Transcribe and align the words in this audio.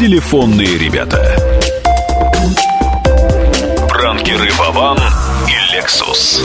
телефонные 0.00 0.78
ребята. 0.78 1.36
Пранкеры 3.86 4.50
Вован 4.58 4.96
и 5.46 5.74
Лексус. 5.76 6.42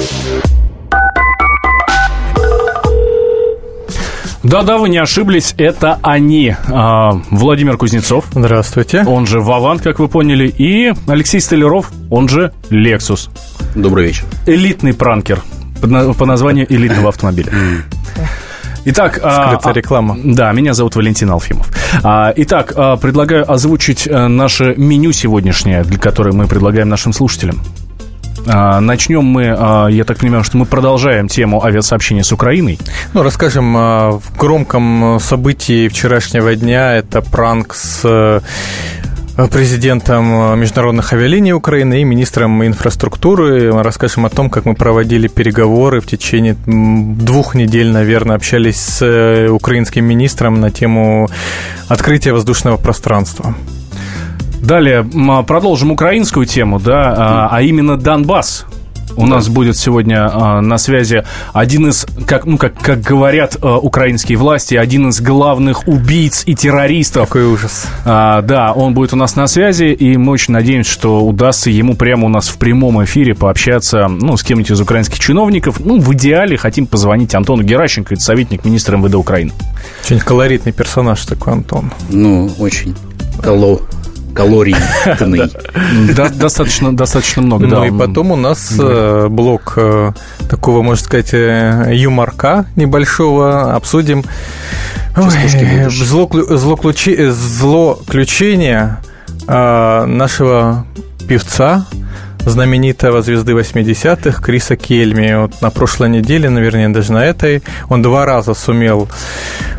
Да-да, 4.44 4.78
вы 4.78 4.90
не 4.90 4.98
ошиблись, 4.98 5.56
это 5.58 6.00
они. 6.02 6.54
А, 6.68 7.14
Владимир 7.32 7.78
Кузнецов, 7.78 8.26
Здравствуйте. 8.34 9.06
он 9.06 9.26
же 9.26 9.40
Вован, 9.40 9.80
как 9.80 10.00
вы 10.00 10.10
поняли, 10.10 10.50
и 10.50 10.94
Алексей 11.08 11.40
Столяров, 11.40 11.94
он 12.10 12.28
же 12.28 12.52
Лексус. 12.70 13.30
Добрый 13.74 14.08
вечер. 14.08 14.26
Элитный 14.46 14.94
пранкер 14.94 15.42
по 15.80 16.26
названию 16.26 16.66
элитного 16.70 17.08
автомобиля. 17.08 17.54
Итак, 18.88 19.20
а, 19.24 19.48
Скрытая 19.48 19.74
а, 19.74 19.76
реклама. 19.76 20.18
Да, 20.24 20.52
меня 20.52 20.76
зовут 20.76 20.96
Валентин 20.96 21.32
Алфимов. 21.32 21.68
А, 22.04 22.32
Итак, 22.36 22.74
а, 22.76 22.98
предлагаю 22.98 23.52
озвучить 23.52 24.08
а, 24.08 24.28
наше 24.28 24.76
меню 24.78 25.12
сегодняшнее, 25.12 25.84
которое 26.00 26.34
мы 26.34 26.46
предлагаем 26.46 26.88
нашим 26.88 27.12
слушателям. 27.12 27.62
А, 28.48 28.80
Начнем 28.80 29.24
мы, 29.26 29.56
а, 29.58 29.88
я 29.88 30.04
так 30.04 30.20
понимаю, 30.20 30.44
что 30.44 30.58
мы 30.58 30.66
продолжаем 30.66 31.28
тему 31.28 31.66
авиасообщения 31.66 32.24
с 32.24 32.32
Украиной. 32.32 32.78
Ну, 33.14 33.24
расскажем 33.24 33.74
в 33.74 34.38
громком 34.38 35.18
событии 35.20 35.88
вчерашнего 35.88 36.56
дня. 36.56 36.94
Это 36.94 37.24
пранк 37.24 37.74
с 37.74 38.02
э, 38.04 38.42
президентом 39.52 40.58
международных 40.58 41.12
авиалиний 41.12 41.52
Украины 41.52 42.02
и 42.02 42.04
министром 42.06 42.66
инфраструктуры. 42.66 43.74
Мы 43.74 43.84
расскажем 43.84 44.26
о 44.26 44.30
том, 44.30 44.50
как 44.50 44.66
мы 44.66 44.76
проводили 44.76 45.28
переговоры 45.28 46.00
в 46.00 46.08
течение 46.08 46.56
двух 46.66 47.54
недель, 47.54 47.92
наверное, 47.92 48.38
общались 48.38 48.78
с 48.78 49.06
э, 49.06 49.50
украинским 49.50 50.06
министром 50.06 50.62
на 50.62 50.72
тему 50.72 51.30
открытия 51.90 52.32
воздушного 52.32 52.78
пространства. 52.78 53.56
Далее 54.62 55.00
м, 55.14 55.46
продолжим 55.46 55.92
украинскую 55.92 56.46
тему, 56.46 56.80
да, 56.80 57.14
а, 57.16 57.50
а 57.52 57.62
именно 57.62 57.98
Донбасс. 57.98 58.66
У 59.18 59.26
нас 59.26 59.48
будет 59.48 59.78
сегодня 59.78 60.30
а, 60.32 60.62
на 60.62 60.78
связи 60.78 61.24
один 61.54 61.90
из, 61.90 62.06
как, 62.28 62.46
ну, 62.46 62.58
как, 62.58 62.76
как 62.76 63.02
говорят 63.02 63.58
а, 63.62 63.78
украинские 63.78 64.38
власти, 64.38 64.76
один 64.76 65.10
из 65.10 65.22
главных 65.22 65.88
убийц 65.88 66.44
и 66.46 66.56
террористов. 66.56 67.28
Какой 67.28 67.46
ужас. 67.46 67.88
А, 68.06 68.42
да, 68.42 68.74
он 68.74 68.94
будет 68.94 69.14
у 69.14 69.16
нас 69.16 69.36
на 69.36 69.48
связи, 69.48 69.86
и 69.86 70.18
мы 70.18 70.34
очень 70.34 70.54
надеемся, 70.54 70.92
что 70.92 71.26
удастся 71.26 71.70
ему 71.70 71.96
прямо 71.96 72.26
у 72.26 72.30
нас 72.30 72.48
в 72.48 72.58
прямом 72.58 73.04
эфире 73.04 73.36
пообщаться, 73.36 74.08
ну, 74.08 74.38
с 74.38 74.44
кем-нибудь 74.44 74.72
из 74.72 74.82
украинских 74.82 75.20
чиновников. 75.20 75.80
Ну, 75.80 76.00
в 76.00 76.14
идеале 76.14 76.58
хотим 76.58 76.88
позвонить 76.88 77.34
Антону 77.36 77.64
Геращенко, 77.64 78.14
это 78.14 78.24
советник 78.24 78.66
министра 78.66 78.98
МВД 78.98 79.16
Украины. 79.16 79.52
Очень 80.04 80.20
колоритный 80.20 80.72
персонаж 80.72 81.26
такой, 81.26 81.54
Антон. 81.54 81.92
Ну, 82.10 82.52
очень 82.60 82.96
кало... 83.42 83.82
калорийный. 84.36 85.52
Достаточно, 86.38 86.96
достаточно 86.96 87.42
много, 87.42 87.68
да. 87.68 87.80
Ну 87.80 87.86
и 87.86 87.92
потом 87.98 88.32
у 88.32 88.36
нас 88.36 88.74
э, 88.78 89.28
блок 89.30 89.74
э, 89.78 90.12
такого, 90.50 90.82
можно 90.84 91.04
сказать, 91.04 91.34
э, 91.34 91.92
юморка 91.94 92.66
небольшого. 92.76 93.74
Обсудим 93.74 94.24
злоключение 97.32 98.98
нашего 99.48 100.86
певца, 101.28 101.86
знаменитого 102.46 103.22
звезды 103.22 103.54
80-х 103.54 104.42
Криса 104.42 104.76
Кельми. 104.76 105.42
Вот 105.42 105.62
на 105.62 105.70
прошлой 105.70 106.10
неделе, 106.10 106.50
наверное, 106.50 106.90
даже 106.90 107.12
на 107.12 107.26
этой, 107.26 107.64
он 107.90 108.02
два 108.02 108.26
раза 108.26 108.54
сумел 108.54 109.08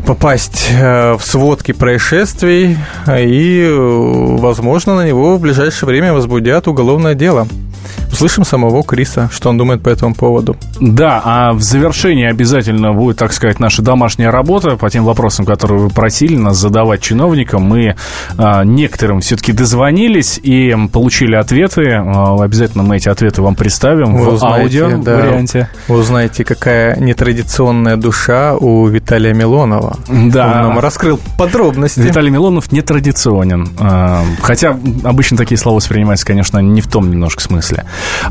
попасть 0.05 0.69
э, 0.71 1.13
в 1.13 1.23
сводки 1.23 1.71
происшествий, 1.71 2.77
и, 3.07 3.61
э, 3.61 4.37
возможно, 4.37 4.95
на 4.95 5.07
него 5.07 5.37
в 5.37 5.41
ближайшее 5.41 5.87
время 5.87 6.13
возбудят 6.13 6.67
уголовное 6.67 7.13
дело. 7.13 7.47
Услышим 8.11 8.45
самого 8.45 8.83
Криса, 8.83 9.29
что 9.31 9.49
он 9.49 9.57
думает 9.57 9.83
по 9.83 9.89
этому 9.89 10.15
поводу. 10.15 10.55
Да, 10.79 11.21
а 11.23 11.53
в 11.53 11.61
завершении 11.61 12.25
обязательно 12.25 12.93
будет, 12.93 13.17
так 13.17 13.33
сказать, 13.33 13.59
наша 13.59 13.81
домашняя 13.81 14.31
работа 14.31 14.75
по 14.75 14.89
тем 14.89 15.05
вопросам, 15.05 15.45
которые 15.45 15.79
вы 15.79 15.89
просили 15.89 16.35
нас 16.35 16.57
задавать 16.57 17.01
чиновникам. 17.01 17.63
Мы 17.63 17.95
а, 18.37 18.63
некоторым 18.63 19.21
все-таки 19.21 19.51
дозвонились 19.51 20.39
и 20.41 20.75
получили 20.91 21.35
ответы. 21.35 21.91
А, 21.93 22.35
обязательно 22.41 22.83
мы 22.83 22.97
эти 22.97 23.09
ответы 23.09 23.41
вам 23.41 23.55
представим 23.55 24.15
Вы 24.15 24.25
в 24.31 24.33
узнаете, 24.35 24.83
аудио 24.83 25.03
да. 25.03 25.17
варианте. 25.17 25.69
Вы 25.87 25.99
узнаете, 25.99 26.43
какая 26.43 26.97
нетрадиционная 26.99 27.97
душа 27.97 28.55
у 28.55 28.87
Виталия 28.87 29.33
Милонова. 29.33 29.97
Да. 30.07 30.45
Он 30.45 30.69
нам 30.69 30.79
раскрыл 30.79 31.19
подробности. 31.37 31.99
Виталий 31.99 32.29
Милонов 32.29 32.71
нетрадиционен. 32.71 33.69
А, 33.79 34.23
Хотя 34.41 34.77
обычно 35.03 35.37
такие 35.37 35.57
слова 35.57 35.77
воспринимаются, 35.77 36.25
конечно, 36.25 36.59
не 36.59 36.81
в 36.81 36.87
том 36.87 37.09
немножко 37.09 37.41
смысле. 37.41 37.76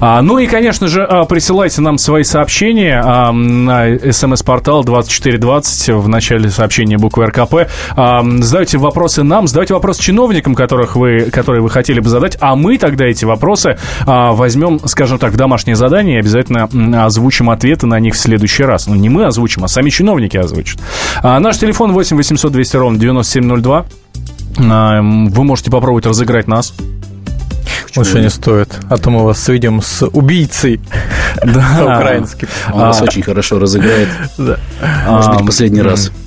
А, 0.01 0.23
Ну 0.23 0.39
и, 0.39 0.47
конечно 0.47 0.89
же, 0.89 1.03
а, 1.05 1.25
присылайте 1.25 1.81
нам 1.81 1.99
свои 1.99 2.23
сообщения 2.23 3.01
а, 3.05 3.33
на 3.33 3.99
смс-портал 4.13 4.85
2420 4.85 5.89
в 5.91 6.09
начале 6.09 6.51
сообщения 6.51 6.99
буквы 6.99 7.27
РКП. 7.27 7.69
А, 7.97 8.23
Задавайте 8.41 8.79
вопросы 8.79 9.23
нам, 9.23 9.47
задавайте 9.47 9.75
вопросы 9.75 10.03
чиновникам, 10.03 10.55
которых 10.55 10.97
вы, 10.97 11.29
которые 11.33 11.63
вы 11.63 11.71
хотели 11.71 12.01
бы 12.01 12.09
задать, 12.09 12.37
а 12.41 12.57
мы 12.57 12.79
тогда 12.79 13.05
эти 13.07 13.25
вопросы 13.25 13.79
а, 14.07 14.33
возьмем, 14.33 14.81
скажем 14.87 15.19
так, 15.19 15.33
в 15.33 15.37
домашнее 15.37 15.77
задание 15.77 16.17
и 16.17 16.21
обязательно 16.21 17.05
озвучим 17.05 17.51
ответы 17.51 17.87
на 17.87 17.99
них 18.01 18.15
в 18.15 18.19
следующий 18.19 18.65
раз. 18.65 18.87
Ну, 18.87 18.95
не 18.95 19.09
мы 19.09 19.25
озвучим, 19.27 19.65
а 19.65 19.69
сами 19.69 19.91
чиновники 19.91 20.37
озвучат. 20.37 20.81
А, 21.23 21.39
Наш 21.41 21.59
телефон 21.59 21.93
8 21.93 22.17
800 22.17 22.53
200 22.53 22.77
ровно 22.77 22.99
9702. 22.99 23.87
А, 24.59 25.01
Вы 25.03 25.45
можете 25.45 25.71
попробовать 25.71 26.07
разыграть 26.07 26.47
нас. 26.49 26.75
Лучше 27.97 28.21
не 28.21 28.31
стоит, 28.31 28.77
а 28.89 28.97
то 28.99 29.11
мы 29.11 29.25
вас 29.25 29.41
сведем 29.43 29.81
с 29.83 30.07
убийцей 30.07 30.81
Да. 31.45 31.67
украинским. 31.99 32.49
Он 32.73 32.81
вас 32.81 33.03
очень 33.03 33.23
хорошо 33.23 33.59
разыграет. 33.59 34.09
Может 35.07 35.37
быть, 35.37 35.47
последний 35.47 35.83
раз. 35.83 36.11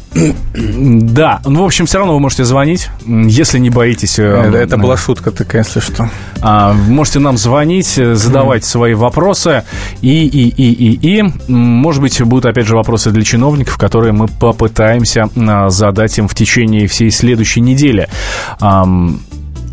Да, 0.54 1.40
ну, 1.46 1.62
в 1.62 1.66
общем, 1.66 1.86
все 1.86 2.00
равно 2.00 2.14
вы 2.14 2.20
можете 2.20 2.44
звонить, 2.44 2.90
если 3.06 3.60
не 3.60 3.70
боитесь. 3.70 4.18
э, 4.18 4.24
Это, 4.56 4.76
была 4.78 4.98
шутка 4.98 5.30
такая, 5.30 5.64
если 5.64 5.80
что. 5.82 6.10
а, 6.42 6.74
можете 6.74 7.20
нам 7.20 7.38
звонить, 7.38 7.96
э, 7.98 8.16
задавать 8.16 8.66
свои 8.66 8.96
вопросы. 8.96 9.64
И, 10.02 10.26
и, 10.26 10.50
и, 10.50 10.72
и, 10.74 11.20
и, 11.20 11.34
может 11.52 12.02
быть, 12.02 12.20
будут, 12.24 12.46
опять 12.48 12.66
же, 12.66 12.76
вопросы 12.76 13.12
для 13.12 13.22
чиновников, 13.24 13.78
которые 13.78 14.12
мы 14.12 14.28
попытаемся 14.28 15.30
а, 15.36 15.70
задать 15.70 16.18
им 16.18 16.28
в 16.28 16.34
течение 16.34 16.88
всей 16.88 17.12
следующей 17.12 17.62
недели. 17.62 18.10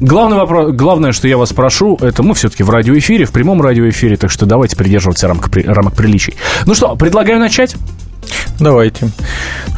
Главный 0.01 0.37
вопрос, 0.37 0.73
главное, 0.73 1.13
что 1.13 1.27
я 1.27 1.39
вас 1.39 1.55
прошу, 1.55 1.97
это 2.03 2.23
мы 2.23 2.35
все-таки 2.35 2.63
в 2.63 2.69
радиоэфире, 2.69 3.25
в 3.25 3.33
прямом 3.33 3.63
радиоэфире, 3.63 4.19
так 4.19 4.31
что 4.31 4.45
давайте 4.45 4.77
придерживаться 4.77 5.27
рамок, 5.27 5.49
рамок 5.55 5.95
приличий. 5.95 6.35
Ну 6.67 6.75
что, 6.75 6.97
предлагаю 6.97 7.41
начать? 7.41 7.77
Давайте. 8.59 9.11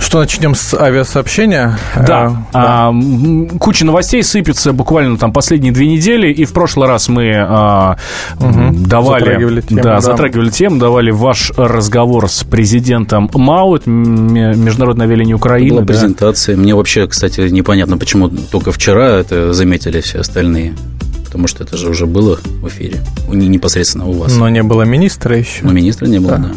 Что, 0.01 0.21
начнем 0.21 0.55
с 0.55 0.73
авиасообщения? 0.75 1.79
Да. 1.97 2.45
А, 2.53 2.89
А, 2.89 2.91
м, 2.91 3.49
куча 3.59 3.85
новостей 3.85 4.23
сыпется 4.23 4.73
буквально 4.73 5.17
там 5.19 5.33
последние 5.33 5.73
две 5.73 5.89
недели. 5.89 6.33
И 6.33 6.45
в 6.45 6.53
прошлый 6.53 6.89
раз 6.89 7.09
мы 7.09 7.33
а, 7.37 7.97
м, 8.41 8.85
давали, 8.85 9.25
Затрагивали 9.25 9.61
тему, 9.61 9.83
да, 9.83 9.95
да. 9.97 10.01
затрагивали 10.01 10.51
тему, 10.51 10.79
давали 10.79 11.11
ваш 11.11 11.53
разговор 11.57 12.29
с 12.31 12.45
президентом 12.45 13.29
МАУ, 13.35 13.77
это 13.77 13.91
м, 13.91 14.33
Международной 14.33 15.07
авиалинии 15.07 15.35
Украины. 15.35 15.71
Была 15.71 15.81
да. 15.83 15.87
презентация. 15.87 16.57
Мне 16.57 16.75
вообще, 16.75 17.07
кстати, 17.09 17.41
непонятно, 17.41 17.99
почему 17.99 18.29
только 18.29 18.71
вчера 18.73 19.09
это 19.17 19.53
заметили 19.53 20.01
все 20.01 20.21
остальные. 20.21 20.75
Потому 21.25 21.47
что 21.47 21.63
это 21.65 21.77
же 21.77 21.91
уже 21.91 22.07
было 22.07 22.39
в 22.63 22.69
эфире. 22.69 23.01
Непосредственно 23.29 24.07
у 24.07 24.13
вас. 24.13 24.35
Но 24.35 24.49
не 24.49 24.63
было 24.63 24.83
министра 24.85 25.37
еще. 25.37 25.63
Но 25.63 25.73
министра 25.73 26.07
не 26.07 26.21
было, 26.21 26.39
да. 26.39 26.51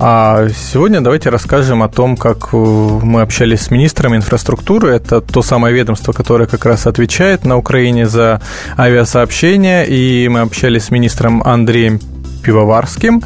А 0.00 0.48
сегодня 0.48 1.00
давайте 1.00 1.30
расскажем 1.30 1.82
о 1.82 1.88
том, 1.88 2.16
как 2.16 2.48
э, 2.52 2.56
мы 2.56 3.20
общались 3.20 3.62
с 3.62 3.70
министром 3.70 4.16
инфраструктуры. 4.16 4.92
Это 4.92 5.20
то 5.20 5.40
самое 5.42 5.74
ведомство, 5.74 6.12
которое 6.12 6.46
как 6.46 6.64
раз 6.66 6.86
отвечает 6.86 7.44
на 7.44 7.56
Украине 7.56 8.06
за 8.06 8.40
авиасообщение. 8.76 9.86
И 9.86 10.28
мы 10.28 10.40
общались 10.40 10.84
с 10.86 10.90
министром 10.90 11.42
Андреем 11.42 12.00
Пивоварским 12.42 13.22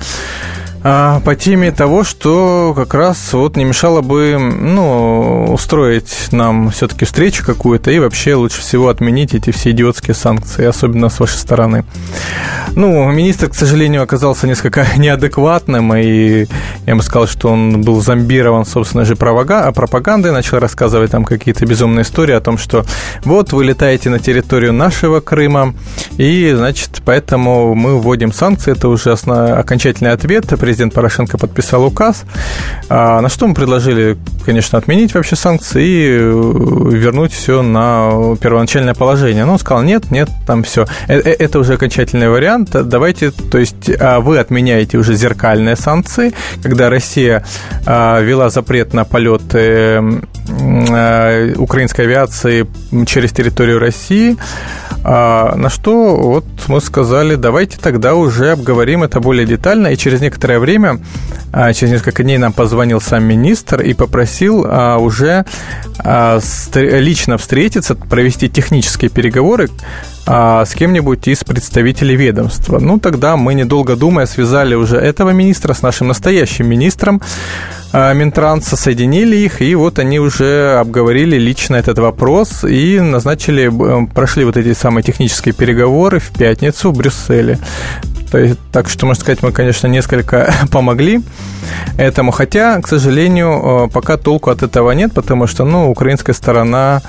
а, 0.90 1.20
по 1.20 1.36
теме 1.36 1.70
того, 1.70 2.02
что 2.02 2.72
как 2.74 2.94
раз 2.94 3.34
вот 3.34 3.58
не 3.58 3.64
мешало 3.64 4.00
бы 4.00 4.38
ну, 4.38 5.52
устроить 5.52 6.32
нам 6.32 6.70
все-таки 6.70 7.04
встречу 7.04 7.44
какую-то 7.44 7.90
и 7.90 7.98
вообще 7.98 8.34
лучше 8.34 8.62
всего 8.62 8.88
отменить 8.88 9.34
эти 9.34 9.50
все 9.50 9.72
идиотские 9.72 10.14
санкции, 10.14 10.64
особенно 10.64 11.10
с 11.10 11.20
вашей 11.20 11.36
стороны. 11.36 11.84
Ну, 12.74 13.10
министр, 13.10 13.50
к 13.50 13.54
сожалению, 13.54 14.02
оказался 14.02 14.46
несколько 14.46 14.86
неадекватным, 14.96 15.94
и 15.94 16.46
я 16.86 16.96
бы 16.96 17.02
сказал, 17.02 17.26
что 17.26 17.50
он 17.50 17.82
был 17.82 18.00
зомбирован, 18.00 18.64
собственно 18.64 19.04
же, 19.04 19.14
пропагандой, 19.14 20.32
начал 20.32 20.58
рассказывать 20.58 21.10
там 21.10 21.26
какие-то 21.26 21.66
безумные 21.66 22.04
истории 22.04 22.34
о 22.34 22.40
том, 22.40 22.56
что 22.56 22.86
вот 23.24 23.52
вы 23.52 23.66
летаете 23.66 24.08
на 24.08 24.20
территорию 24.20 24.72
нашего 24.72 25.20
Крыма, 25.20 25.74
и, 26.16 26.50
значит, 26.56 27.02
поэтому 27.04 27.74
мы 27.74 27.98
вводим 27.98 28.32
санкции, 28.32 28.72
это 28.72 28.88
уже 28.88 29.10
основ- 29.10 29.52
окончательный 29.58 30.12
ответ. 30.12 30.46
Президент 30.58 30.77
президент 30.78 30.94
Порошенко 30.94 31.38
подписал 31.38 31.84
указ, 31.84 32.24
а, 32.88 33.20
на 33.20 33.28
что 33.28 33.48
мы 33.48 33.54
предложили, 33.54 34.16
конечно, 34.46 34.78
отменить 34.78 35.12
вообще 35.12 35.34
санкции 35.34 35.84
и 35.84 36.06
э, 36.06 36.20
вернуть 36.20 37.32
все 37.32 37.62
на 37.62 38.36
первоначальное 38.40 38.94
положение. 38.94 39.44
Но 39.44 39.54
он 39.54 39.58
сказал, 39.58 39.82
нет, 39.82 40.12
нет, 40.12 40.28
там 40.46 40.62
все. 40.62 40.86
Это 41.08 41.58
уже 41.58 41.74
окончательный 41.74 42.28
вариант. 42.28 42.70
Давайте, 42.70 43.32
то 43.32 43.58
есть 43.58 43.90
а, 43.98 44.20
вы 44.20 44.38
отменяете 44.38 44.98
уже 44.98 45.16
зеркальные 45.16 45.74
санкции, 45.74 46.32
когда 46.62 46.90
Россия 46.90 47.44
вела 47.84 48.48
запрет 48.48 48.94
на 48.94 49.04
полеты 49.04 50.22
украинской 50.48 52.02
авиации 52.02 52.66
через 53.06 53.32
территорию 53.32 53.78
России, 53.78 54.36
а, 55.04 55.54
на 55.54 55.70
что 55.70 56.16
вот 56.16 56.44
мы 56.66 56.80
сказали, 56.80 57.36
давайте 57.36 57.78
тогда 57.78 58.14
уже 58.14 58.52
обговорим 58.52 59.02
это 59.02 59.20
более 59.20 59.46
детально. 59.46 59.88
И 59.88 59.96
через 59.96 60.20
некоторое 60.20 60.58
время, 60.58 61.00
а, 61.52 61.72
через 61.72 61.92
несколько 61.92 62.22
дней 62.24 62.38
нам 62.38 62.52
позвонил 62.52 63.00
сам 63.00 63.24
министр 63.24 63.82
и 63.82 63.94
попросил 63.94 64.66
а, 64.68 64.98
уже 64.98 65.44
лично 66.74 67.38
встретиться, 67.38 67.94
провести 67.94 68.48
технические 68.48 69.10
переговоры 69.10 69.68
с 70.26 70.74
кем-нибудь 70.74 71.26
из 71.26 71.42
представителей 71.42 72.14
ведомства. 72.14 72.78
Ну, 72.78 73.00
тогда 73.00 73.36
мы, 73.36 73.54
недолго 73.54 73.96
думая, 73.96 74.26
связали 74.26 74.74
уже 74.74 74.96
этого 74.96 75.30
министра 75.30 75.72
с 75.72 75.82
нашим 75.82 76.08
настоящим 76.08 76.68
министром, 76.68 77.20
Минтранса, 77.92 78.76
соединили 78.76 79.36
их, 79.36 79.62
и 79.62 79.74
вот 79.74 79.98
они 79.98 80.18
уже 80.20 80.78
обговорили 80.78 81.36
лично 81.36 81.76
этот 81.76 81.98
вопрос 81.98 82.64
и 82.64 83.00
назначили, 83.00 83.72
прошли 84.14 84.44
вот 84.44 84.56
эти 84.56 84.74
самые 84.74 85.02
технические 85.02 85.54
переговоры 85.54 86.18
в 86.18 86.30
пятницу 86.30 86.90
в 86.90 86.96
Брюсселе. 86.96 87.58
То 88.30 88.38
есть, 88.38 88.58
так 88.72 88.88
что, 88.88 89.06
можно 89.06 89.22
сказать, 89.22 89.42
мы, 89.42 89.52
конечно, 89.52 89.86
несколько 89.86 90.52
помогли 90.70 91.20
этому. 91.96 92.30
Хотя, 92.30 92.80
к 92.80 92.88
сожалению, 92.88 93.86
э, 93.86 93.88
пока 93.90 94.16
толку 94.16 94.50
от 94.50 94.62
этого 94.62 94.90
нет, 94.92 95.12
потому 95.14 95.46
что, 95.46 95.64
ну, 95.64 95.90
украинская 95.90 96.34
сторона 96.34 97.00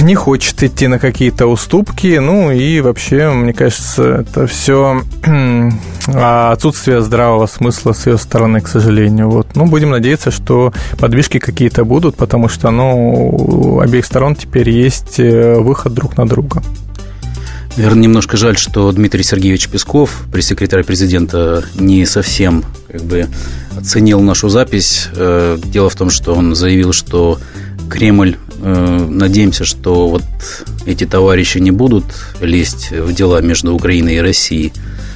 не 0.00 0.14
хочет 0.14 0.62
идти 0.62 0.86
на 0.86 0.98
какие-то 0.98 1.46
уступки. 1.46 2.18
Ну 2.18 2.50
и 2.50 2.80
вообще, 2.80 3.30
мне 3.30 3.52
кажется, 3.52 4.20
это 4.20 4.46
все 4.46 5.02
отсутствие 6.06 7.02
здравого 7.02 7.46
смысла 7.46 7.92
с 7.92 8.06
ее 8.06 8.18
стороны, 8.18 8.60
к 8.60 8.68
сожалению. 8.68 9.30
Вот. 9.30 9.48
Ну, 9.54 9.66
будем 9.66 9.90
надеяться, 9.90 10.30
что 10.30 10.72
подвижки 10.98 11.38
какие-то 11.38 11.84
будут, 11.84 12.16
потому 12.16 12.48
что 12.48 12.70
ну, 12.70 13.30
у 13.30 13.80
обеих 13.80 14.06
сторон 14.06 14.36
теперь 14.36 14.70
есть 14.70 15.18
э, 15.18 15.58
выход 15.58 15.94
друг 15.94 16.16
на 16.16 16.26
друга. 16.26 16.62
Наверное, 17.76 18.02
немножко 18.02 18.36
жаль, 18.36 18.56
что 18.56 18.90
Дмитрий 18.90 19.22
Сергеевич 19.22 19.68
Песков, 19.68 20.24
пресс-секретарь 20.32 20.82
президента, 20.82 21.64
не 21.76 22.04
совсем 22.06 22.64
как 22.90 23.02
бы 23.02 23.28
оценил 23.76 24.20
нашу 24.20 24.48
запись. 24.48 25.08
Э, 25.14 25.56
дело 25.62 25.88
в 25.88 25.94
том, 25.94 26.10
что 26.10 26.34
он 26.34 26.56
заявил, 26.56 26.92
что 26.92 27.38
Кремль 27.88 28.36
Э, 28.60 29.06
надеемся, 29.08 29.64
что 29.64 30.08
вот 30.08 30.22
эти 30.84 31.06
товарищи 31.06 31.58
не 31.58 31.70
будут 31.70 32.04
лезть 32.40 32.90
в 32.90 33.12
дела 33.12 33.40
между 33.40 33.74
Украиной 33.74 34.16
и 34.16 34.20
Россией. 34.20 34.72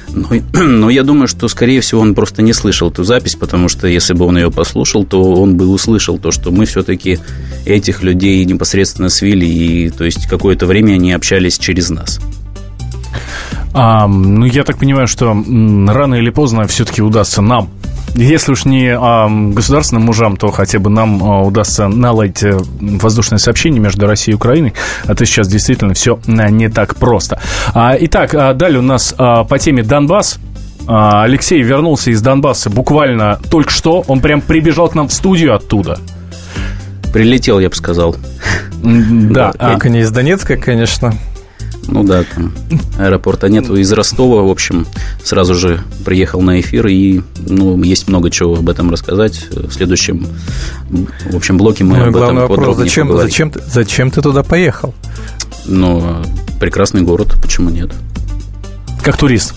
Но, 0.09 0.29
но 0.63 0.89
я 0.89 1.03
думаю, 1.03 1.27
что, 1.27 1.47
скорее 1.49 1.81
всего, 1.81 2.01
он 2.01 2.15
просто 2.15 2.41
не 2.41 2.53
слышал 2.53 2.89
эту 2.89 3.03
запись, 3.03 3.35
потому 3.35 3.67
что 3.67 3.87
если 3.87 4.13
бы 4.13 4.25
он 4.25 4.37
ее 4.37 4.49
послушал, 4.49 5.03
то 5.03 5.21
он 5.33 5.57
бы 5.57 5.67
услышал 5.67 6.17
то, 6.17 6.31
что 6.31 6.51
мы 6.51 6.65
все-таки 6.65 7.19
этих 7.65 8.01
людей 8.01 8.45
непосредственно 8.45 9.09
свели, 9.09 9.47
и 9.47 9.89
то 9.89 10.05
есть 10.05 10.27
какое-то 10.27 10.65
время 10.65 10.93
они 10.93 11.11
общались 11.11 11.57
через 11.57 11.89
нас. 11.89 12.21
А, 13.73 14.07
ну, 14.07 14.45
я 14.45 14.63
так 14.63 14.77
понимаю, 14.77 15.07
что 15.07 15.33
рано 15.33 16.15
или 16.15 16.29
поздно 16.29 16.65
все-таки 16.67 17.01
удастся 17.01 17.41
нам 17.41 17.69
если 18.15 18.51
уж 18.51 18.65
не 18.65 18.95
а, 18.95 19.27
государственным 19.27 20.03
мужам, 20.03 20.37
то 20.37 20.51
хотя 20.51 20.79
бы 20.79 20.89
нам 20.89 21.23
а, 21.23 21.41
удастся 21.41 21.87
наладить 21.87 22.43
э, 22.43 22.57
воздушное 22.79 23.39
сообщение 23.39 23.79
между 23.79 24.05
Россией 24.05 24.33
и 24.33 24.35
Украиной. 24.35 24.73
А 25.05 25.15
то 25.15 25.25
сейчас 25.25 25.47
действительно 25.47 25.93
все 25.93 26.19
а, 26.27 26.49
не 26.49 26.69
так 26.69 26.95
просто. 26.95 27.39
А, 27.73 27.95
итак, 27.99 28.35
а, 28.35 28.53
далее 28.53 28.79
у 28.79 28.83
нас 28.83 29.15
а, 29.17 29.43
по 29.43 29.57
теме 29.57 29.83
Донбасс. 29.83 30.37
А, 30.85 31.23
Алексей 31.23 31.61
вернулся 31.61 32.11
из 32.11 32.21
Донбасса 32.21 32.69
буквально 32.69 33.39
только 33.49 33.71
что. 33.71 34.03
Он 34.07 34.19
прям 34.19 34.41
прибежал 34.41 34.89
к 34.89 34.95
нам 34.95 35.07
в 35.07 35.13
студию 35.13 35.55
оттуда. 35.55 35.99
Прилетел, 37.11 37.59
я 37.59 37.69
бы 37.69 37.75
сказал. 37.75 38.15
Да. 38.83 39.53
Только 39.53 39.89
не 39.89 40.01
из 40.01 40.11
Донецка, 40.11 40.57
конечно. 40.57 41.13
Ну 41.87 42.03
да, 42.03 42.23
там 42.23 42.53
аэропорта 42.97 43.49
нету. 43.49 43.75
Из 43.75 43.91
Ростова, 43.91 44.41
в 44.41 44.49
общем, 44.49 44.85
сразу 45.23 45.55
же 45.55 45.81
приехал 46.05 46.41
на 46.41 46.59
эфир, 46.59 46.87
и 46.87 47.21
ну, 47.47 47.81
есть 47.83 48.07
много 48.07 48.29
чего 48.29 48.55
об 48.55 48.69
этом 48.69 48.89
рассказать. 48.89 49.47
В 49.51 49.71
следующем, 49.71 50.27
в 51.29 51.35
общем, 51.35 51.57
блоке 51.57 51.83
мы 51.83 51.97
ну, 51.97 52.07
об 52.07 52.15
этом 52.15 52.35
вопрос, 52.35 52.57
подробнее 52.57 52.85
зачем, 52.85 53.07
поговорим. 53.07 53.29
Зачем, 53.29 53.51
зачем 53.67 54.11
ты 54.11 54.21
туда 54.21 54.43
поехал? 54.43 54.93
Ну, 55.65 56.23
прекрасный 56.59 57.01
город, 57.01 57.35
почему 57.41 57.69
нет? 57.69 57.91
Как 59.03 59.17
турист. 59.17 59.53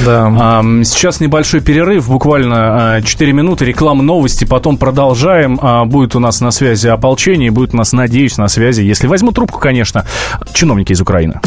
Да. 0.00 0.62
Сейчас 0.84 1.20
небольшой 1.20 1.60
перерыв, 1.60 2.08
буквально 2.08 3.00
4 3.04 3.30
а, 3.30 3.34
минуты, 3.34 3.64
реклама 3.64 4.02
новости, 4.02 4.44
потом 4.44 4.76
продолжаем. 4.76 5.58
А, 5.62 5.84
будет 5.84 6.16
у 6.16 6.20
нас 6.20 6.40
на 6.40 6.50
связи 6.50 6.88
ополчение, 6.88 7.50
будет 7.50 7.74
у 7.74 7.76
нас, 7.76 7.92
надеюсь, 7.92 8.36
на 8.38 8.48
связи, 8.48 8.82
если 8.82 9.06
возьму 9.06 9.32
трубку, 9.32 9.58
конечно, 9.58 10.04
чиновники 10.52 10.92
из 10.92 11.00
Украины. 11.00 11.40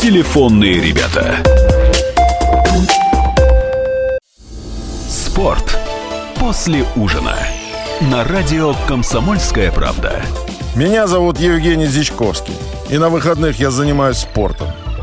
Телефонные 0.00 0.80
ребята. 0.80 1.36
Спорт 5.08 5.78
после 6.38 6.84
ужина. 6.96 7.34
На 8.10 8.24
радио 8.24 8.74
«Комсомольская 8.88 9.70
правда». 9.70 10.22
Меня 10.74 11.06
зовут 11.06 11.38
Евгений 11.38 11.86
Зичковский. 11.86 12.54
И 12.88 12.96
на 12.96 13.10
выходных 13.10 13.60
я 13.60 13.70
занимаюсь 13.70 14.18
спортом. 14.18 14.68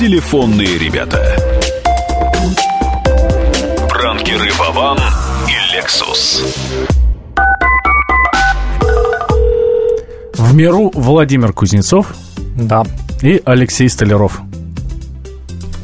Телефонные 0.00 0.78
ребята. 0.78 1.36
Пранкеры 3.90 4.50
Вован 4.58 4.96
и 5.46 5.74
Лексус. 5.76 6.42
В 10.38 10.54
миру 10.54 10.90
Владимир 10.94 11.52
Кузнецов. 11.52 12.14
Да. 12.56 12.86
И 13.20 13.42
Алексей 13.44 13.90
Столяров. 13.90 14.40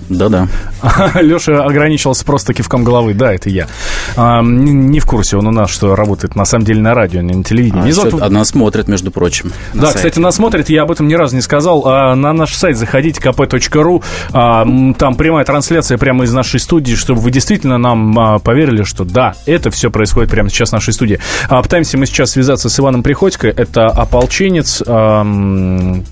Да-да. 0.09 0.49
Леша 1.21 1.63
ограничился 1.63 2.25
просто 2.25 2.55
кивком 2.55 2.85
головы. 2.85 3.13
Да, 3.13 3.35
это 3.35 3.51
я. 3.51 3.69
А, 4.17 4.43
не 4.43 5.01
в 5.01 5.07
курсе 5.07 5.37
он 5.37 5.47
у 5.47 5.51
нас, 5.51 5.71
что 5.71 5.95
работает 5.95 6.37
на 6.37 6.45
самом 6.45 6.65
деле 6.65 6.81
на 6.81 6.95
радио, 6.95 7.21
а 7.21 7.23
не 7.23 7.35
на 7.35 7.45
телевидении. 7.45 7.91
А, 7.91 7.93
зовут... 7.93 8.23
Она 8.23 8.45
смотрит, 8.45 8.89
между 8.89 9.11
прочим. 9.11 9.53
Да, 9.75 9.83
сайте. 9.83 9.97
кстати, 9.99 10.19
нас 10.19 10.37
смотрит. 10.37 10.69
Я 10.69 10.83
об 10.83 10.91
этом 10.91 11.09
ни 11.09 11.15
разу 11.15 11.35
не 11.35 11.43
сказал. 11.43 11.83
А, 11.87 12.15
на 12.15 12.33
наш 12.33 12.55
сайт 12.55 12.77
заходите, 12.77 13.21
kp.ru. 13.21 14.03
А, 14.33 14.67
там 14.99 15.15
прямая 15.17 15.45
трансляция 15.45 15.99
прямо 15.99 16.25
из 16.25 16.33
нашей 16.33 16.61
студии, 16.61 16.95
чтобы 16.95 17.21
вы 17.21 17.31
действительно 17.31 17.79
нам 17.79 18.19
а, 18.19 18.39
поверили, 18.39 18.83
что 18.83 19.05
да, 19.05 19.35
это 19.47 19.71
все 19.71 19.91
происходит 19.91 20.31
прямо 20.31 20.49
сейчас 20.49 20.71
в 20.71 20.73
нашей 20.73 20.95
студии. 20.95 21.19
А, 21.49 21.63
пытаемся 21.63 21.99
мы 21.99 22.07
сейчас 22.07 22.33
связаться 22.33 22.69
с 22.69 22.79
Иваном 22.79 23.03
Приходько. 23.03 23.49
Это 23.49 23.87
ополченец. 23.87 24.83
А, 24.87 25.27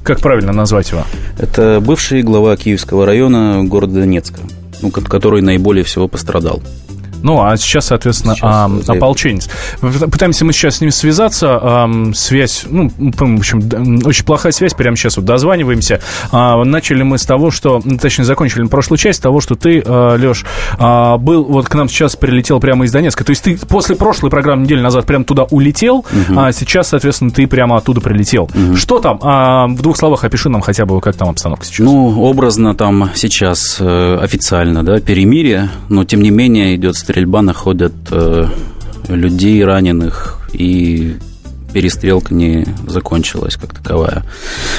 как 0.02 0.20
правильно 0.20 0.52
назвать 0.52 0.90
его? 0.90 1.02
Это 1.38 1.80
бывший 1.80 2.22
глава 2.22 2.56
Киевского 2.56 3.06
района 3.06 3.64
города 3.64 3.94
Донецка 3.94 4.40
ну, 4.82 4.90
который 4.90 5.40
наиболее 5.40 5.84
всего 5.84 6.08
пострадал. 6.08 6.62
Ну, 7.24 7.42
а 7.42 7.56
сейчас, 7.56 7.86
соответственно, 7.86 8.34
Сейчас 8.34 8.88
а, 8.88 8.92
ополченец. 8.92 9.48
Пытаемся 9.80 10.44
мы 10.44 10.52
сейчас 10.52 10.76
с 10.76 10.80
ним 10.80 10.90
связаться. 10.90 11.58
а, 11.60 11.90
связь, 12.14 12.64
ну, 12.68 12.90
в 12.96 13.38
общем, 13.38 14.06
очень 14.06 14.24
плохая 14.24 14.52
связь 14.52 14.74
прямо 14.74 14.96
сейчас. 14.96 15.16
Вот 15.16 15.24
дозваниваемся. 15.24 16.00
А, 16.30 16.62
начали 16.64 17.02
мы 17.02 17.18
с 17.18 17.24
того, 17.24 17.50
что, 17.50 17.82
точнее, 18.00 18.24
закончили 18.24 18.62
мы 18.62 18.68
прошлую 18.68 18.98
часть 18.98 19.18
с 19.18 19.22
того, 19.22 19.40
что 19.40 19.54
ты, 19.54 19.82
Леш, 19.84 20.44
был, 20.78 21.44
вот 21.44 21.68
к 21.68 21.74
нам 21.74 21.88
сейчас 21.88 22.14
прилетел 22.14 22.60
прямо 22.60 22.84
из 22.84 22.92
Донецка. 22.92 23.24
То 23.24 23.30
есть 23.30 23.42
ты 23.42 23.56
после 23.56 23.96
прошлой 23.96 24.30
программы 24.30 24.64
недели 24.64 24.80
назад 24.80 25.06
прямо 25.06 25.24
туда 25.24 25.44
улетел, 25.44 26.04
а 26.36 26.52
сейчас, 26.52 26.88
соответственно, 26.88 27.30
ты 27.30 27.46
прямо 27.46 27.78
оттуда 27.78 28.00
прилетел. 28.00 28.50
Что 28.76 29.00
там? 29.00 29.18
А, 29.22 29.66
в 29.66 29.80
двух 29.80 29.96
словах 29.96 30.24
опиши 30.24 30.50
нам 30.50 30.60
хотя 30.60 30.84
бы, 30.84 31.00
как 31.00 31.16
там 31.16 31.30
обстановка 31.30 31.64
сейчас. 31.64 31.80
Ну, 31.86 32.22
образно 32.22 32.74
там 32.74 33.10
сейчас 33.14 33.78
э, 33.80 34.18
официально, 34.20 34.82
да, 34.82 35.00
перемирие, 35.00 35.70
но 35.88 36.04
тем 36.04 36.20
не 36.20 36.30
менее 36.30 36.76
идет 36.76 36.96
стрельба, 37.14 37.42
находят 37.42 37.92
э, 38.10 38.46
людей 39.06 39.64
раненых 39.64 40.40
и 40.52 41.14
перестрелка 41.72 42.34
не 42.34 42.66
закончилась 42.88 43.54
как 43.54 43.72
таковая. 43.72 44.24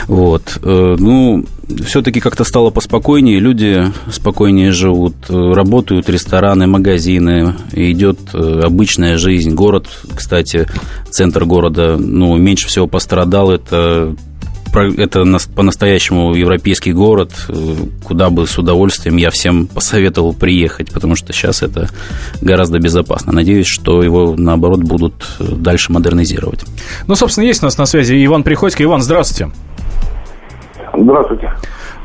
Вот. 0.08 0.60
Э, 0.62 0.98
Ну, 1.00 1.46
все-таки 1.86 2.20
как-то 2.20 2.44
стало 2.44 2.72
поспокойнее, 2.72 3.40
люди 3.40 3.86
спокойнее 4.12 4.74
живут, 4.74 5.16
э, 5.30 5.54
работают 5.54 6.10
рестораны, 6.10 6.68
магазины, 6.68 7.54
идет 7.72 8.20
э, 8.34 8.62
обычная 8.66 9.18
жизнь. 9.18 9.54
Город, 9.54 9.88
кстати, 10.14 10.68
центр 11.10 11.46
города, 11.46 11.96
ну, 11.98 12.36
меньше 12.36 12.68
всего 12.68 12.86
пострадал, 12.86 13.50
это 13.50 14.14
это 14.76 15.24
нас- 15.24 15.46
по-настоящему 15.46 16.34
европейский 16.34 16.94
город, 16.94 17.32
э, 17.50 17.54
куда 18.04 18.30
бы 18.30 18.48
с 18.48 18.58
удовольствием 18.58 19.18
я 19.18 19.30
всем 19.30 19.68
посоветовал 19.74 20.34
приехать, 20.34 20.92
потому 20.92 21.16
что 21.16 21.34
сейчас 21.34 21.64
это 21.64 21.90
гораздо 22.42 22.80
безопасно. 22.80 23.34
Надеюсь, 23.34 23.68
что 23.68 24.04
его, 24.04 24.36
наоборот, 24.38 24.82
будут 24.84 25.14
э, 25.40 25.44
дальше 25.56 25.92
модернизировать. 25.92 26.64
Ну, 27.08 27.16
собственно, 27.16 27.46
есть 27.46 27.64
у 27.64 27.66
нас 27.66 27.78
на 27.78 27.86
связи 27.86 28.24
Иван 28.26 28.44
Приходько. 28.44 28.84
Иван, 28.84 29.02
здравствуйте. 29.02 29.52
Здравствуйте. 30.98 31.54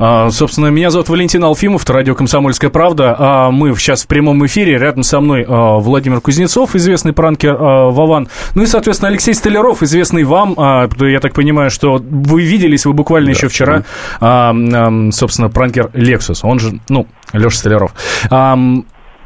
А, 0.03 0.31
собственно, 0.31 0.69
меня 0.69 0.89
зовут 0.89 1.11
Валентин 1.11 1.45
Алфимов, 1.45 1.83
это 1.83 1.93
радио 1.93 2.15
«Комсомольская 2.15 2.71
правда». 2.71 3.15
А, 3.19 3.51
мы 3.51 3.77
сейчас 3.77 4.05
в 4.05 4.07
прямом 4.07 4.47
эфире, 4.47 4.79
рядом 4.79 5.03
со 5.03 5.21
мной 5.21 5.45
а, 5.47 5.77
Владимир 5.77 6.23
Кузнецов, 6.23 6.75
известный 6.75 7.13
пранкер 7.13 7.55
а, 7.55 7.91
Вован. 7.91 8.29
Ну 8.55 8.63
и, 8.63 8.67
соответственно, 8.67 9.11
Алексей 9.11 9.35
Столяров, 9.35 9.83
известный 9.83 10.25
вам. 10.25 10.55
Я 10.99 11.21
так 11.21 11.35
понимаю, 11.35 11.69
что 11.71 12.01
вы 12.03 12.41
виделись, 12.43 12.87
вы 12.87 12.95
буквально 12.95 13.29
еще 13.29 13.49
вчера, 13.49 13.83
а, 14.21 14.53
ам, 14.53 15.13
собственно, 15.13 15.51
пранкер 15.51 15.91
Лексус, 15.93 16.45
он 16.45 16.61
же, 16.61 16.81
ну, 16.89 17.07
Леша 17.35 17.59
Столяров. 17.59 17.93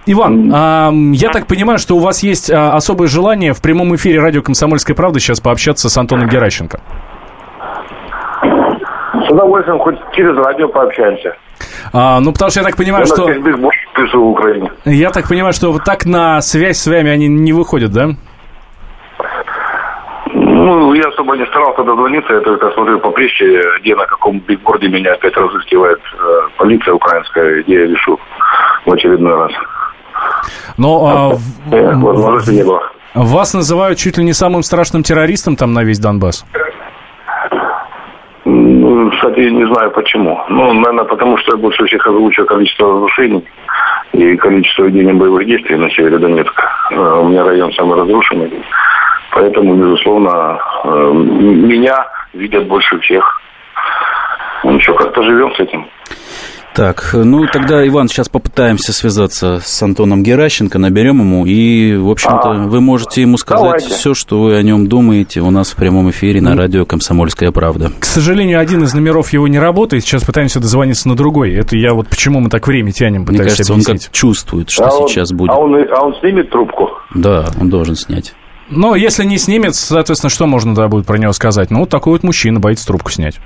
Иван, 0.07 1.13
я 1.13 1.31
так 1.31 1.47
понимаю, 1.47 1.79
что 1.79 1.97
у 1.97 2.01
вас 2.01 2.25
есть 2.25 2.51
особое 2.51 3.07
желание 3.07 3.55
в 3.55 3.63
прямом 3.63 3.95
эфире 3.95 4.19
радио 4.19 4.43
«Комсомольская 4.43 4.97
правда» 4.97 5.21
сейчас 5.21 5.39
пообщаться 5.39 5.89
с 5.89 5.97
Антоном 5.97 6.29
Геращенко. 6.29 6.81
С 9.23 9.31
удовольствием 9.31 9.79
хоть 9.79 9.97
через 10.13 10.37
радио 10.37 10.69
пообщаемся. 10.69 11.37
А, 11.93 12.21
ну, 12.21 12.33
потому 12.33 12.51
что 12.51 12.61
я 12.61 12.67
так 12.67 12.77
понимаю, 12.77 13.03
нас 13.03 13.13
что... 13.13 13.27
бейсбол 13.27 13.71
в 14.13 14.31
Украине. 14.31 14.71
Я 14.85 15.11
так 15.11 15.29
понимаю, 15.29 15.53
что 15.53 15.73
вот 15.73 15.85
так 15.85 16.05
на 16.05 16.41
связь 16.41 16.79
с 16.79 16.87
вами 16.87 17.11
они 17.11 17.29
не 17.29 17.53
выходят, 17.53 17.93
да? 17.93 18.09
Ну, 20.33 20.95
я 20.95 21.09
особо 21.09 21.37
не 21.37 21.47
старался 21.47 21.85
дозвониться, 21.85 22.35
я 22.35 22.41
только 22.41 22.71
смотрю 22.73 22.99
по 22.99 23.11
прессе, 23.11 23.63
где 23.81 23.95
на 23.95 24.07
каком 24.07 24.41
бигборде 24.41 24.89
меня 24.89 25.13
опять 25.13 25.37
разыскивает 25.37 25.99
э, 25.99 26.49
полиция 26.57 26.95
украинская, 26.95 27.63
где 27.63 27.75
я 27.75 27.87
вешу 27.87 28.19
в 28.85 28.93
очередной 28.93 29.35
раз. 29.35 29.53
Но 30.77 31.07
а, 31.07 31.37
Э, 31.71 31.95
возможности 31.95 32.51
не 32.51 32.65
было. 32.65 32.83
вас 33.15 33.55
называют 33.55 33.99
чуть 33.99 34.19
ли 34.19 34.25
не 34.25 34.33
самым 34.33 34.63
страшным 34.63 35.03
террористом 35.03 35.57
там 35.57 35.73
на 35.73 35.85
весь 35.85 35.99
Донбасс. 35.99 36.45
Кстати, 38.45 39.41
не 39.41 39.67
знаю 39.67 39.91
почему. 39.93 40.39
Ну, 40.51 40.75
наверное, 40.75 41.05
потому 41.05 41.39
что 41.39 41.53
я 41.53 41.57
больше 41.57 41.87
всех 41.87 42.07
озвучил 42.07 42.45
количество 42.45 42.93
разрушений 42.93 43.43
и 44.13 44.37
количество 44.37 44.85
ведения 44.85 45.15
боевых 45.15 45.47
действий 45.47 45.77
на 45.77 45.89
севере 45.91 46.19
Донецка. 46.19 46.71
Э, 46.91 47.21
У 47.23 47.29
меня 47.29 47.43
район 47.45 47.73
самый 47.73 47.99
разрушенный. 47.99 48.53
Поэтому, 49.31 49.75
безусловно, 49.77 50.61
э, 50.85 51.13
меня 51.15 52.07
видят 52.35 52.67
больше 52.67 52.99
всех. 53.01 53.41
Ну, 54.63 54.77
еще 54.77 54.93
как-то 54.95 55.23
живем 55.23 55.55
с 55.55 55.61
этим. 55.61 55.87
Так, 56.75 57.11
ну 57.15 57.47
тогда, 57.47 57.87
Иван, 57.87 58.09
сейчас 58.09 58.29
попытаемся 58.29 58.93
связаться 58.93 59.61
с 59.63 59.81
Антоном 59.81 60.25
Геращенко, 60.25 60.81
наберем 60.81 61.21
ему, 61.21 61.47
и, 61.47 61.95
в 61.97 62.11
общем-то, 62.11 62.51
А, 62.51 62.55
вы 62.67 62.81
можете 62.81 63.21
ему 63.21 63.39
сказать 63.39 63.65
давайте. 63.83 63.95
все, 63.95 64.13
что 64.13 64.41
вы 64.43 64.57
о 64.57 64.63
нем 64.63 64.89
думаете 64.89 65.41
у 65.41 65.51
нас 65.53 65.71
в 65.71 65.77
прямом 65.77 66.11
эфире 66.11 66.41
на 66.41 66.57
радио 66.57 66.85
«Комсомольская 66.85 67.53
правда». 67.53 67.93
К 68.01 68.05
сожалению, 68.05 68.59
один 68.59 68.83
из 68.83 68.93
номеров 68.93 69.33
его 69.33 69.47
не 69.47 69.61
работает. 69.61 70.03
Сейчас 70.03 70.25
пытаемся 70.25 70.59
дозвониться 70.59 71.07
на 71.09 71.15
другой. 71.15 71.55
Это 71.55 71.77
я 71.77 71.95
вот 71.95 72.09
почему 72.09 72.41
мы 72.41 72.51
так 72.51 72.67
время 72.67 72.91
тянем, 72.91 73.21
Мне 73.21 73.27
пытаюсь 73.29 73.51
кажется, 73.53 73.73
он 73.73 73.77
объяснить. 73.79 74.07
как 74.07 74.13
чувствует, 74.13 74.69
что 74.71 74.85
а 74.87 74.91
он- 74.97 75.09
сейчас 75.09 75.31
будет. 75.33 75.51
А 75.51 75.57
он, 75.57 75.77
а 75.77 76.05
он 76.07 76.15
снимет 76.19 76.51
трубку? 76.51 76.89
Да, 77.15 77.47
он 77.61 77.71
должен 77.71 77.95
снять. 77.95 78.35
Но 78.69 78.97
если 78.97 79.23
не 79.23 79.39
снимет, 79.39 79.77
соответственно, 79.77 80.31
что 80.31 80.47
можно 80.49 80.75
да, 80.75 80.89
будет 80.89 81.07
про 81.07 81.19
него 81.19 81.33
сказать? 81.35 81.71
Ну, 81.71 81.81
вот 81.81 81.89
такой 81.91 82.15
вот 82.15 82.25
мужчина 82.25 82.59
боится 82.59 82.85
трубку 82.85 83.13
снять. 83.13 83.39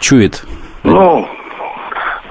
Чует. 0.00 0.44
Ну, 0.82 1.24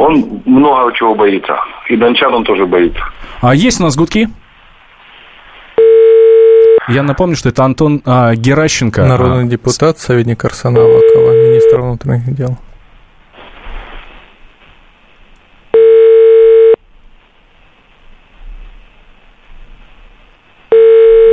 он 0.02 0.42
много 0.46 0.94
чего 0.94 1.14
боится. 1.16 1.54
И 1.90 1.96
дончан 1.96 2.34
он 2.34 2.44
тоже 2.44 2.66
боится. 2.66 3.02
А 3.42 3.54
есть 3.54 3.80
у 3.80 3.84
нас 3.84 3.96
гудки? 3.96 4.28
Я 6.88 7.04
напомню, 7.04 7.36
что 7.36 7.50
это 7.50 7.64
Антон 7.64 8.02
а, 8.06 8.34
Геращенко. 8.34 9.06
Народный 9.06 9.46
А, 9.46 9.48
депутат, 9.48 10.00
советник 10.00 10.44
Арсена 10.44 10.80
Авакова, 10.82 11.32
министр 11.32 11.82
внутренних 11.82 12.36
дел. 12.36 12.58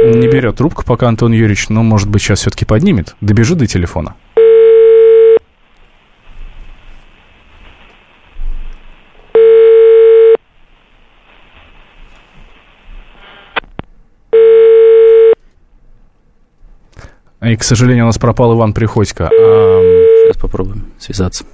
Не 0.04 0.28
берет 0.28 0.56
трубку 0.56 0.84
пока 0.84 1.08
Антон 1.08 1.32
Юрьевич, 1.32 1.70
но, 1.70 1.82
может 1.82 2.08
быть, 2.08 2.22
сейчас 2.22 2.40
все-таки 2.40 2.64
поднимет. 2.64 3.16
Добежит 3.20 3.58
до 3.58 3.66
телефона. 3.66 4.14
И, 17.42 17.56
к 17.56 17.62
сожалению, 17.62 18.04
у 18.04 18.08
нас 18.08 18.18
пропал 18.18 18.54
Иван 18.56 18.72
Приходько. 18.72 19.24
Ам, 19.26 19.32
Сейчас 19.32 20.36
попробуем 20.38 20.86
связаться. 20.98 21.44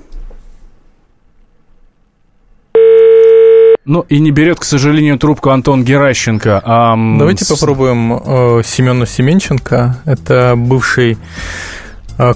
Ну, 3.87 4.01
и 4.09 4.19
не 4.19 4.31
берет, 4.31 4.59
к 4.61 4.65
сожалению, 4.65 5.19
трубку 5.19 5.51
Антон 5.51 5.85
Геращенко. 5.85 6.63
Ам, 6.65 7.19
Давайте 7.19 7.45
с- 7.45 7.49
попробуем 7.49 8.15
э, 8.15 8.63
Семена 8.65 9.05
Семенченко. 9.05 9.99
Это 10.07 10.55
бывший 10.57 11.19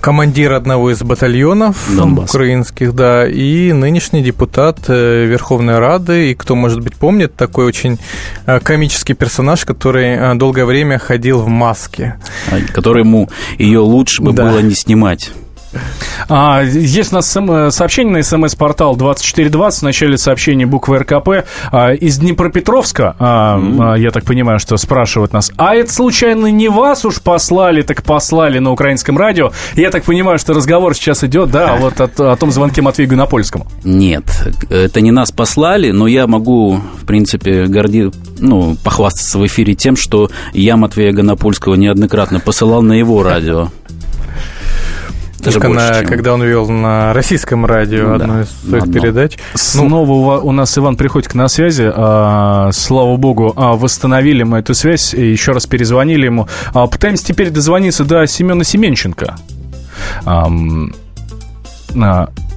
командир 0.01 0.53
одного 0.53 0.91
из 0.91 1.03
батальонов 1.03 1.77
Донбасс. 1.97 2.31
украинских, 2.31 2.95
да, 2.95 3.27
и 3.29 3.73
нынешний 3.73 4.23
депутат 4.23 4.79
э, 4.89 5.25
Верховной 5.27 5.79
Рады. 5.79 6.31
И 6.31 6.35
кто, 6.35 6.55
может 6.57 6.81
быть, 6.81 6.95
помнит, 6.97 7.35
такой 7.37 7.65
очень 7.67 7.99
э, 8.47 8.61
комический 8.61 9.15
персонаж, 9.15 9.65
который 9.65 10.15
э, 10.17 10.35
долгое 10.35 10.65
время 10.65 10.99
ходил 10.99 11.39
в 11.41 11.49
маске. 11.49 12.17
А, 12.51 12.59
Которому 12.73 13.29
ее 13.59 13.79
лучше 13.81 14.23
бы 14.23 14.33
Да. 14.33 14.51
было 14.51 14.59
не 14.61 14.75
снимать. 14.75 15.31
А, 16.29 16.63
есть 16.63 17.13
у 17.13 17.17
нас 17.17 17.31
см- 17.31 17.71
сообщение 17.71 18.13
на 18.15 18.23
смс-портал 18.23 18.97
2420. 18.97 19.81
В 19.81 19.83
начале 19.83 20.19
сообщения 20.19 20.67
буквы 20.67 20.99
РКП. 20.99 21.47
А, 21.73 21.93
из 21.93 22.19
Днепропетровска, 22.19 23.15
а, 23.19 23.61
а, 23.81 23.95
я 23.97 24.11
так 24.11 24.25
понимаю, 24.25 24.59
что 24.59 24.77
спрашивают 24.77 25.33
нас. 25.33 25.53
А 25.57 25.75
это 25.75 25.93
случайно 25.93 26.47
не 26.47 26.69
вас 26.69 27.05
уж 27.05 27.21
послали, 27.21 27.83
так 27.83 28.03
послали 28.03 28.59
на 28.59 28.71
украинском 28.73 29.17
радио? 29.19 29.53
Я 29.75 29.91
так 29.91 30.05
понимаю, 30.05 30.39
что 30.39 30.53
разговор 30.55 30.95
сейчас 30.95 31.25
идет, 31.25 31.51
да, 31.51 31.77
вот 31.77 32.01
от- 32.01 32.19
о, 32.21 32.37
том 32.37 32.51
звонке 32.51 32.83
Матвею 32.83 33.09
Гонопольскому. 33.11 33.67
Нет, 33.85 34.25
это 34.71 35.01
не 35.01 35.11
нас 35.11 35.31
послали, 35.33 35.91
но 35.91 36.07
я 36.07 36.27
могу, 36.27 36.81
в 37.01 37.07
принципе, 37.07 37.67
горди... 37.67 38.11
ну, 38.39 38.77
похвастаться 38.85 39.39
в 39.39 39.47
эфире 39.47 39.75
тем, 39.75 39.97
что 39.97 40.31
я 40.53 40.77
Матвея 40.77 41.13
Гонопольского 41.13 41.75
неоднократно 41.75 42.41
посылал 42.41 42.83
на 42.83 42.93
его 42.95 43.23
радио. 43.23 43.69
Только 45.43 45.69
больше, 45.69 45.87
на- 45.87 45.99
чем- 46.01 46.07
когда 46.09 46.35
он 46.35 46.43
вел 46.43 46.69
на 46.69 47.13
российском 47.13 47.65
радио 47.65 48.09
Ну 48.09 48.19
да, 48.19 48.25
одну 48.25 48.41
из 48.41 48.49
своих 48.51 48.83
одно. 48.83 48.93
передач. 49.01 49.39
Снова 49.55 50.11
у, 50.11 50.23
ва- 50.25 50.39
у 50.41 50.53
нас 50.53 50.77
Иван 50.77 50.97
Приходько 50.97 51.37
на 51.37 51.49
связи. 51.49 51.91
А, 51.95 52.71
слава 52.73 53.17
богу, 53.17 53.53
а, 53.57 53.75
восстановили 53.75 54.43
мы 54.43 54.59
эту 54.59 54.75
связь. 54.75 55.15
И 55.15 55.31
еще 55.31 55.53
раз 55.53 55.67
перезвонили 55.67 56.27
ему. 56.27 56.49
А, 56.75 56.87
пытаемся 56.87 57.25
теперь 57.25 57.51
дозвониться 57.51 58.05
до 58.05 58.27
Семена 58.27 58.65
Семенченко. 58.65 59.37
Ам, 60.25 60.93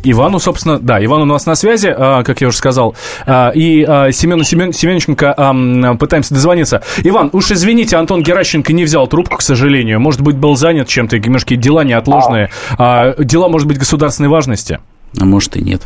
Ивану, 0.03 0.39
собственно, 0.39 0.79
да, 0.79 1.03
Иван 1.03 1.21
у 1.21 1.25
нас 1.25 1.45
на 1.45 1.55
связи, 1.55 1.93
а, 1.95 2.23
как 2.23 2.41
я 2.41 2.47
уже 2.47 2.57
сказал, 2.57 2.95
а, 3.25 3.51
и 3.53 3.83
а, 3.87 4.11
Семену 4.11 4.43
Семен, 4.43 4.73
Семенченко 4.73 5.33
а, 5.37 5.95
пытаемся 5.95 6.33
дозвониться. 6.33 6.81
Иван, 7.03 7.29
уж 7.33 7.51
извините, 7.51 7.97
Антон 7.97 8.23
Геращенко 8.23 8.73
не 8.73 8.83
взял 8.83 9.07
трубку, 9.07 9.37
к 9.37 9.41
сожалению. 9.41 9.99
Может 9.99 10.21
быть, 10.21 10.37
был 10.37 10.55
занят 10.55 10.87
чем-то, 10.87 11.19
немножко 11.19 11.55
дела 11.55 11.83
неотложные. 11.83 12.49
А, 12.77 13.13
дела, 13.23 13.47
может 13.47 13.67
быть, 13.67 13.77
государственной 13.77 14.29
важности? 14.29 14.79
А 15.19 15.25
может 15.25 15.55
и 15.55 15.61
нет. 15.61 15.83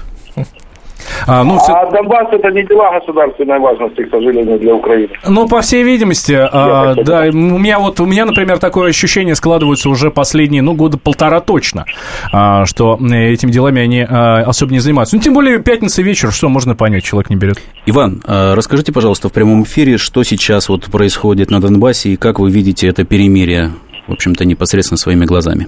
А, 1.27 1.43
ну, 1.43 1.57
а 1.67 1.91
Донбасс 1.91 2.27
это 2.31 2.49
не 2.51 2.63
дела 2.63 2.99
государственной 2.99 3.59
важности, 3.59 4.03
к 4.03 4.09
сожалению, 4.09 4.59
для 4.59 4.75
Украины. 4.75 5.09
Ну, 5.27 5.47
по 5.47 5.61
всей 5.61 5.83
видимости, 5.83 6.33
а, 6.33 6.95
да. 6.95 7.25
У 7.31 7.57
меня 7.57 7.79
вот, 7.79 7.99
у 7.99 8.05
меня, 8.05 8.25
например, 8.25 8.59
такое 8.59 8.89
ощущение 8.89 9.35
складывается 9.35 9.89
уже 9.89 10.11
последние, 10.11 10.61
ну, 10.61 10.73
года 10.73 10.97
полтора 10.97 11.39
точно, 11.41 11.85
а, 12.31 12.65
что 12.65 12.97
этими 13.01 13.51
делами 13.51 13.81
они 13.81 14.05
а, 14.07 14.43
особо 14.45 14.71
не 14.71 14.79
занимаются. 14.79 15.15
Ну, 15.15 15.21
тем 15.21 15.33
более 15.33 15.59
пятница 15.59 16.01
вечер, 16.01 16.31
что 16.31 16.49
можно 16.49 16.75
понять, 16.75 17.03
человек 17.03 17.29
не 17.29 17.35
берет. 17.35 17.59
Иван, 17.85 18.21
а, 18.25 18.55
расскажите, 18.55 18.91
пожалуйста, 18.91 19.29
в 19.29 19.33
прямом 19.33 19.63
эфире, 19.63 19.97
что 19.97 20.23
сейчас 20.23 20.69
вот 20.69 20.85
происходит 20.85 21.51
на 21.51 21.61
Донбассе 21.61 22.09
и 22.09 22.15
как 22.15 22.39
вы 22.39 22.49
видите 22.49 22.87
это 22.87 23.03
перемирие, 23.03 23.71
в 24.07 24.13
общем-то, 24.13 24.45
непосредственно 24.45 24.97
своими 24.97 25.25
глазами? 25.25 25.67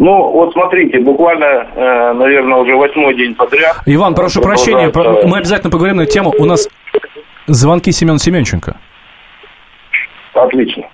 Ну, 0.00 0.30
вот 0.30 0.54
смотрите, 0.54 0.98
буквально, 0.98 1.44
э, 1.44 2.12
наверное, 2.14 2.56
уже 2.56 2.74
восьмой 2.74 3.14
день 3.14 3.34
подряд. 3.34 3.76
Иван, 3.84 4.14
прошу 4.14 4.40
прощения, 4.40 4.90
мы 5.26 5.36
обязательно 5.36 5.70
поговорим 5.70 5.98
на 5.98 6.02
эту 6.02 6.12
тему. 6.12 6.32
У 6.38 6.46
нас 6.46 6.68
звонки 7.46 7.92
Семен 7.92 8.18
Семенченко. 8.18 8.76
Отлично. 10.32 10.84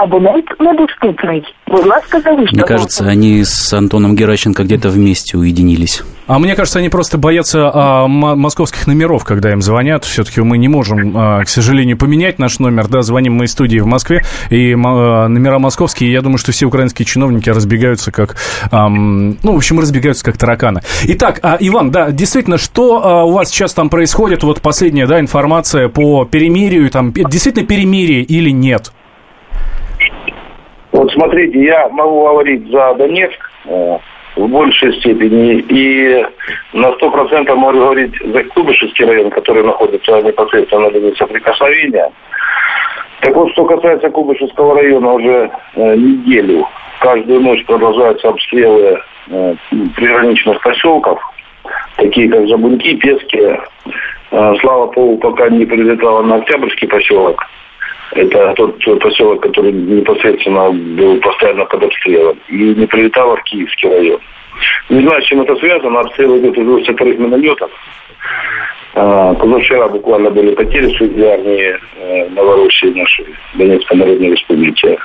Абонент 0.00 0.46
недоступний. 0.58 1.44
Будь 1.66 1.84
ласка, 1.84 2.22
залиште. 2.22 2.56
Мне 2.56 2.64
кажется, 2.64 3.04
они 3.04 3.44
с 3.44 3.70
Антоном 3.74 4.16
Геращенко 4.16 4.64
где-то 4.64 4.88
вместе 4.88 5.36
уединились. 5.36 6.02
А 6.26 6.38
мне 6.38 6.54
кажется, 6.54 6.78
они 6.78 6.88
просто 6.88 7.18
боятся 7.18 7.70
а, 7.72 8.06
московских 8.06 8.86
номеров, 8.86 9.24
когда 9.24 9.52
им 9.52 9.60
звонят. 9.60 10.06
Все-таки 10.06 10.40
мы 10.40 10.56
не 10.56 10.68
можем, 10.68 11.12
а, 11.14 11.44
к 11.44 11.50
сожалению, 11.50 11.98
поменять 11.98 12.38
наш 12.38 12.60
номер. 12.60 12.88
Да, 12.88 13.02
звоним 13.02 13.34
мы 13.34 13.44
из 13.44 13.52
студии 13.52 13.78
в 13.78 13.86
Москве, 13.86 14.24
и 14.48 14.72
а, 14.72 15.28
номера 15.28 15.58
московские. 15.58 16.10
Я 16.12 16.22
думаю, 16.22 16.38
что 16.38 16.52
все 16.52 16.64
украинские 16.64 17.04
чиновники 17.04 17.50
разбегаются 17.50 18.10
как, 18.10 18.36
а, 18.70 18.88
ну, 18.88 19.36
в 19.42 19.56
общем, 19.56 19.80
разбегаются 19.80 20.24
как 20.24 20.38
тараканы. 20.38 20.80
Итак, 21.08 21.40
а, 21.42 21.58
Иван, 21.60 21.90
да, 21.90 22.10
действительно, 22.10 22.56
что 22.56 23.04
а, 23.04 23.24
у 23.24 23.32
вас 23.32 23.50
сейчас 23.50 23.74
там 23.74 23.90
происходит? 23.90 24.44
Вот 24.44 24.62
последняя, 24.62 25.06
да, 25.06 25.20
информация 25.20 25.88
по 25.90 26.24
перемирию, 26.24 26.88
там, 26.88 27.12
действительно 27.12 27.66
перемирие 27.66 28.22
или 28.22 28.48
нет? 28.48 28.92
Вот 31.00 31.10
смотрите, 31.12 31.58
я 31.64 31.88
могу 31.88 32.24
говорить 32.26 32.70
за 32.70 32.92
Донецк 32.92 33.40
э, 33.64 33.98
в 34.36 34.48
большей 34.48 34.92
степени 35.00 35.64
и 35.70 36.26
на 36.74 36.92
сто 36.92 37.10
процентов 37.10 37.56
могу 37.56 37.78
говорить 37.78 38.12
за 38.22 38.44
Кубышевский 38.44 39.06
район, 39.06 39.30
который 39.30 39.64
находится 39.64 40.20
непосредственно 40.20 40.90
на 40.90 40.92
линии 40.92 41.14
соприкосновения. 41.14 42.12
Так 43.22 43.34
вот, 43.34 43.50
что 43.52 43.64
касается 43.64 44.10
Кубышевского 44.10 44.74
района, 44.74 45.14
уже 45.14 45.50
э, 45.76 45.96
неделю, 45.96 46.68
каждую 47.00 47.40
ночь 47.40 47.64
продолжаются 47.64 48.28
обстрелы 48.28 49.00
э, 49.30 49.54
приграничных 49.96 50.60
поселков, 50.60 51.18
такие 51.96 52.28
как 52.28 52.46
Жабунки, 52.46 52.96
Пески. 52.96 53.56
Э, 54.32 54.54
слава 54.60 54.92
богу, 54.92 55.16
пока 55.16 55.48
не 55.48 55.64
прилетала 55.64 56.20
на 56.20 56.34
Октябрьский 56.34 56.88
поселок. 56.88 57.42
Это 58.12 58.54
тот 58.54 59.00
поселок, 59.00 59.42
который 59.42 59.72
непосредственно 59.72 60.70
был 60.70 61.20
постоянно 61.20 61.64
под 61.66 61.84
обстрелом. 61.84 62.38
И 62.48 62.56
не 62.56 62.86
прилетало 62.86 63.36
в 63.36 63.42
Киевский 63.44 63.88
район. 63.88 64.20
Не 64.88 65.02
знаю, 65.02 65.22
с 65.22 65.26
чем 65.26 65.42
это 65.42 65.54
связано. 65.56 66.00
Обстрел 66.00 66.38
идет 66.38 66.58
из 66.58 66.64
двух 66.64 66.82
вторых 66.82 67.18
минометов. 67.18 67.70
А, 68.94 69.34
позавчера 69.34 69.88
буквально 69.88 70.30
были 70.30 70.54
потери 70.54 70.92
среди 70.96 71.22
армии 71.22 71.76
э, 71.96 72.28
Новороссии 72.30 72.98
нашей, 72.98 73.26
Донецкой 73.54 73.98
Народной 73.98 74.30
Республики. 74.30 74.98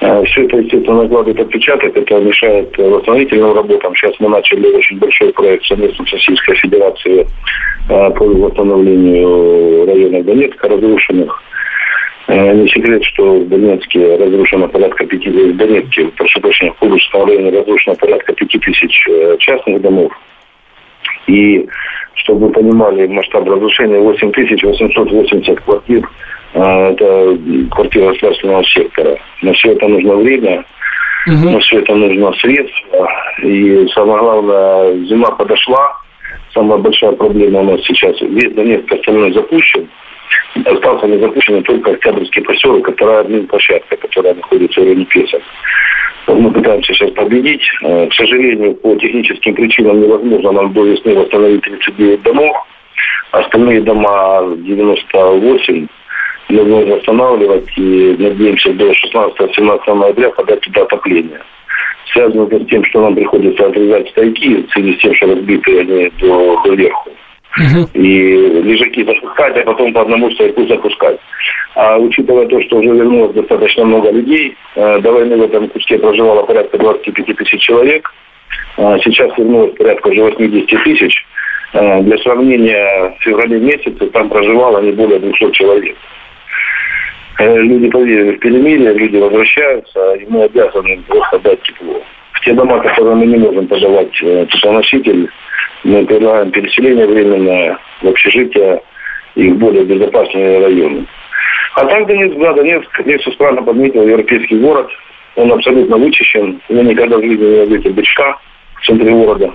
А, 0.00 0.22
все 0.24 0.44
это, 0.44 0.58
естественно, 0.58 1.02
накладывает 1.02 1.40
отпечаток, 1.40 1.96
это 1.96 2.20
мешает 2.20 2.76
восстановительным 2.76 3.54
работам. 3.54 3.94
Сейчас 3.96 4.12
мы 4.20 4.28
начали 4.28 4.76
очень 4.76 4.98
большой 4.98 5.32
проект 5.32 5.64
совместно 5.64 6.04
с 6.04 6.12
Российской 6.12 6.54
Федерацией 6.56 7.26
а, 7.88 8.10
по 8.10 8.24
восстановлению 8.24 9.86
районов 9.86 10.26
Донецка 10.26 10.68
разрушенных. 10.68 11.42
Э, 12.28 12.52
не 12.52 12.68
секрет, 12.68 13.02
что 13.04 13.40
в 13.40 13.48
Донецке 13.48 14.16
разрушено 14.16 14.68
порядка 14.68 15.06
пяти, 15.06 15.30
в 15.30 15.56
Донецке, 15.56 16.08
прошу 16.14 16.40
прощения, 16.40 16.72
в 16.72 16.76
Курбышском 16.76 17.24
районе 17.24 17.58
разрушено 17.58 17.96
порядка 17.96 18.34
пяти 18.34 18.58
тысяч 18.58 19.06
э, 19.08 19.36
частных 19.38 19.80
домов. 19.80 20.12
И, 21.26 21.66
чтобы 22.16 22.48
вы 22.48 22.52
понимали 22.52 23.06
масштаб 23.06 23.48
разрушения, 23.48 23.98
8880 24.00 25.60
квартир, 25.60 26.06
э, 26.52 26.60
это 26.60 27.38
квартира 27.70 28.08
государственного 28.08 28.62
сектора. 28.64 29.18
На 29.40 29.54
все 29.54 29.72
это 29.72 29.88
нужно 29.88 30.16
время, 30.16 30.64
угу. 31.28 31.48
на 31.48 31.60
все 31.60 31.78
это 31.78 31.94
нужно 31.94 32.30
средства. 32.34 33.08
И 33.42 33.86
самое 33.94 34.18
главное, 34.18 35.04
зима 35.06 35.30
подошла. 35.30 35.96
Самая 36.52 36.76
большая 36.76 37.12
проблема 37.12 37.60
у 37.60 37.64
нас 37.64 37.80
сейчас, 37.84 38.20
весь 38.20 38.52
Донецк 38.52 38.92
остальной 38.92 39.32
запущен 39.32 39.88
остался 40.64 41.06
незапущенным 41.06 41.62
только 41.62 41.92
Октябрьский 41.92 42.42
поселок, 42.42 42.84
которая 42.84 43.20
админ-площадка, 43.20 43.96
которая 43.96 44.34
находится 44.34 44.80
в 44.80 44.84
районе 44.84 45.04
Песок. 45.06 45.42
Мы 46.26 46.52
пытаемся 46.52 46.92
сейчас 46.92 47.10
победить. 47.12 47.62
Э, 47.82 48.06
к 48.06 48.14
сожалению, 48.14 48.74
по 48.74 48.94
техническим 48.96 49.54
причинам 49.54 50.00
невозможно 50.00 50.52
нам 50.52 50.72
до 50.72 50.84
весны 50.84 51.14
восстановить 51.14 51.62
39 51.62 52.22
домов. 52.22 52.56
Остальные 53.30 53.82
дома 53.82 54.42
98 54.56 55.86
мы 56.48 56.64
будем 56.64 56.90
восстанавливать 56.90 57.68
и 57.76 58.16
надеемся 58.18 58.72
до 58.72 58.90
16-17 58.90 59.94
ноября 59.94 60.30
подать 60.30 60.60
туда 60.60 60.82
отопление. 60.82 61.40
Связано 62.12 62.44
это 62.44 62.60
с 62.60 62.66
тем, 62.68 62.84
что 62.86 63.02
нам 63.02 63.14
приходится 63.14 63.66
отрезать 63.66 64.08
стойки 64.10 64.66
в 64.66 64.70
связи 64.72 64.94
с 64.94 64.98
тем, 64.98 65.14
что 65.14 65.26
разбиты 65.26 65.80
они 65.80 66.10
до, 66.18 66.62
до 66.64 66.74
верху. 66.74 67.10
И 67.94 68.02
лежаки 68.62 69.04
запускать, 69.04 69.56
а 69.56 69.62
потом 69.64 69.92
по 69.92 70.02
одному 70.02 70.30
стояку 70.32 70.66
запускать. 70.66 71.18
А 71.74 71.96
учитывая 71.98 72.46
то, 72.46 72.60
что 72.62 72.78
уже 72.78 72.88
вернулось 72.88 73.34
достаточно 73.34 73.84
много 73.84 74.10
людей, 74.10 74.56
э, 74.74 75.00
до 75.00 75.12
войны 75.12 75.36
в 75.36 75.42
этом 75.42 75.68
куске 75.68 75.98
проживало 75.98 76.42
порядка 76.44 76.78
25 76.78 77.36
тысяч 77.36 77.60
человек, 77.60 78.12
а 78.76 78.98
сейчас 78.98 79.36
вернулось 79.36 79.74
порядка 79.76 80.08
уже 80.08 80.22
80 80.22 80.84
тысяч. 80.84 81.24
Э, 81.72 82.00
для 82.02 82.18
сравнения, 82.18 83.14
в 83.18 83.22
феврале 83.22 83.58
месяце 83.58 84.06
там 84.08 84.28
проживало 84.28 84.80
не 84.80 84.92
более 84.92 85.18
200 85.18 85.52
человек. 85.52 85.96
Э, 87.38 87.58
люди 87.60 87.88
поверили 87.90 88.36
в 88.36 88.40
перемирие, 88.40 88.94
люди 88.94 89.16
возвращаются, 89.16 90.14
и 90.14 90.26
мы 90.28 90.44
обязаны 90.44 91.02
просто 91.08 91.38
дать 91.40 91.62
тепло. 91.62 92.02
В 92.32 92.40
те 92.40 92.52
дома, 92.52 92.78
которые 92.80 93.16
мы 93.16 93.26
не 93.26 93.36
можем 93.36 93.66
подавать 93.66 94.12
теплоноситель, 94.12 95.28
мы 95.84 96.04
предлагаем 96.04 96.50
переселение 96.50 97.06
временное 97.06 97.78
в 98.02 98.08
общежитие 98.08 98.82
и 99.34 99.48
в 99.50 99.56
более 99.58 99.84
безопасные 99.84 100.60
районы. 100.60 101.06
А 101.74 101.84
так 101.86 102.06
Донецк, 102.06 102.36
да, 102.38 102.52
Донецк, 102.52 103.00
Лексус 103.06 103.34
правильно 103.36 103.62
подметил, 103.62 104.06
европейский 104.06 104.56
город. 104.56 104.88
Он 105.36 105.52
абсолютно 105.52 105.96
вычищен. 105.96 106.60
Вы 106.68 106.82
никогда 106.82 107.18
в 107.18 107.22
жизни 107.22 107.44
не 107.44 107.60
увидите 107.60 107.90
бычка 107.90 108.36
в 108.80 108.86
центре 108.86 109.10
города. 109.10 109.52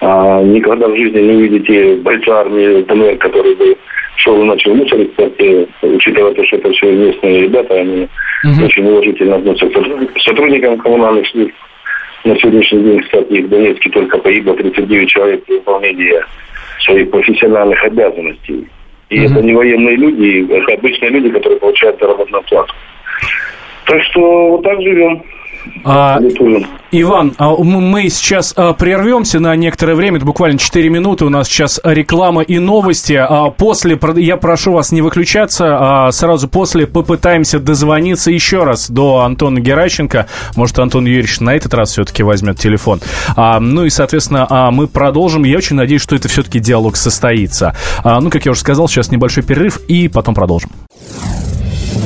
А, 0.00 0.42
никогда 0.42 0.88
в 0.88 0.96
жизни 0.96 1.20
не 1.20 1.36
увидите 1.36 1.96
бойца 1.96 2.40
армии 2.40 2.82
ДНР, 2.82 3.16
который 3.18 3.54
бы 3.54 3.76
шел 4.16 4.40
и 4.42 4.44
начал 4.44 4.74
мусорить, 4.74 5.10
кстати, 5.10 5.68
учитывая 5.82 6.34
то, 6.34 6.44
что 6.44 6.56
это 6.56 6.72
все 6.72 6.92
местные 6.92 7.42
ребята, 7.42 7.74
они 7.74 8.08
угу. 8.44 8.64
очень 8.64 8.86
уважительно 8.86 9.36
относятся 9.36 9.80
к 9.80 10.20
сотрудникам 10.20 10.78
коммунальных 10.78 11.26
служб. 11.28 11.52
На 12.26 12.36
сегодняшний 12.40 12.82
день, 12.82 13.02
кстати, 13.02 13.40
в 13.40 13.48
Донецке 13.48 13.88
только 13.88 14.18
погибло 14.18 14.56
39 14.56 15.08
человек 15.08 15.44
при 15.44 15.54
выполнении 15.54 16.12
своих 16.80 17.08
профессиональных 17.08 17.80
обязанностей. 17.84 18.66
И 19.10 19.20
mm 19.20 19.24
это 19.26 19.42
не 19.42 19.54
военные 19.54 19.94
люди, 19.94 20.52
это 20.52 20.74
обычные 20.74 21.10
люди, 21.10 21.30
которые 21.30 21.60
получают 21.60 22.00
заработную 22.00 22.42
плату. 22.42 22.74
Так 23.84 24.02
что 24.02 24.48
вот 24.48 24.64
так 24.64 24.82
живем. 24.82 25.22
А, 25.84 26.18
Иван, 26.90 27.34
а 27.38 27.50
мы 27.56 28.08
сейчас 28.08 28.52
а, 28.56 28.72
прервемся 28.72 29.38
на 29.38 29.54
некоторое 29.54 29.94
время, 29.94 30.16
это 30.16 30.26
буквально 30.26 30.58
4 30.58 30.88
минуты, 30.88 31.24
у 31.24 31.28
нас 31.28 31.48
сейчас 31.48 31.80
реклама 31.84 32.42
и 32.42 32.58
новости. 32.58 33.12
А 33.12 33.50
после, 33.50 33.98
я 34.16 34.36
прошу 34.36 34.72
вас 34.72 34.92
не 34.92 35.02
выключаться, 35.02 36.08
сразу 36.12 36.48
после 36.48 36.86
попытаемся 36.86 37.58
дозвониться 37.58 38.30
еще 38.30 38.64
раз 38.64 38.90
до 38.90 39.20
Антона 39.20 39.60
Геращенко. 39.60 40.26
Может, 40.56 40.78
Антон 40.78 41.06
Юрьевич 41.06 41.40
на 41.40 41.54
этот 41.54 41.74
раз 41.74 41.92
все-таки 41.92 42.22
возьмет 42.22 42.58
телефон. 42.58 43.00
Ну 43.36 43.84
и, 43.84 43.90
соответственно, 43.90 44.70
мы 44.72 44.86
продолжим. 44.86 45.44
Я 45.44 45.58
очень 45.58 45.76
надеюсь, 45.76 46.02
что 46.02 46.16
это 46.16 46.28
все-таки 46.28 46.58
диалог 46.58 46.96
состоится. 46.96 47.76
Ну, 48.04 48.30
как 48.30 48.44
я 48.44 48.52
уже 48.52 48.60
сказал, 48.60 48.88
сейчас 48.88 49.10
небольшой 49.10 49.42
перерыв 49.42 49.78
и 49.88 50.08
потом 50.08 50.34
продолжим. 50.34 50.70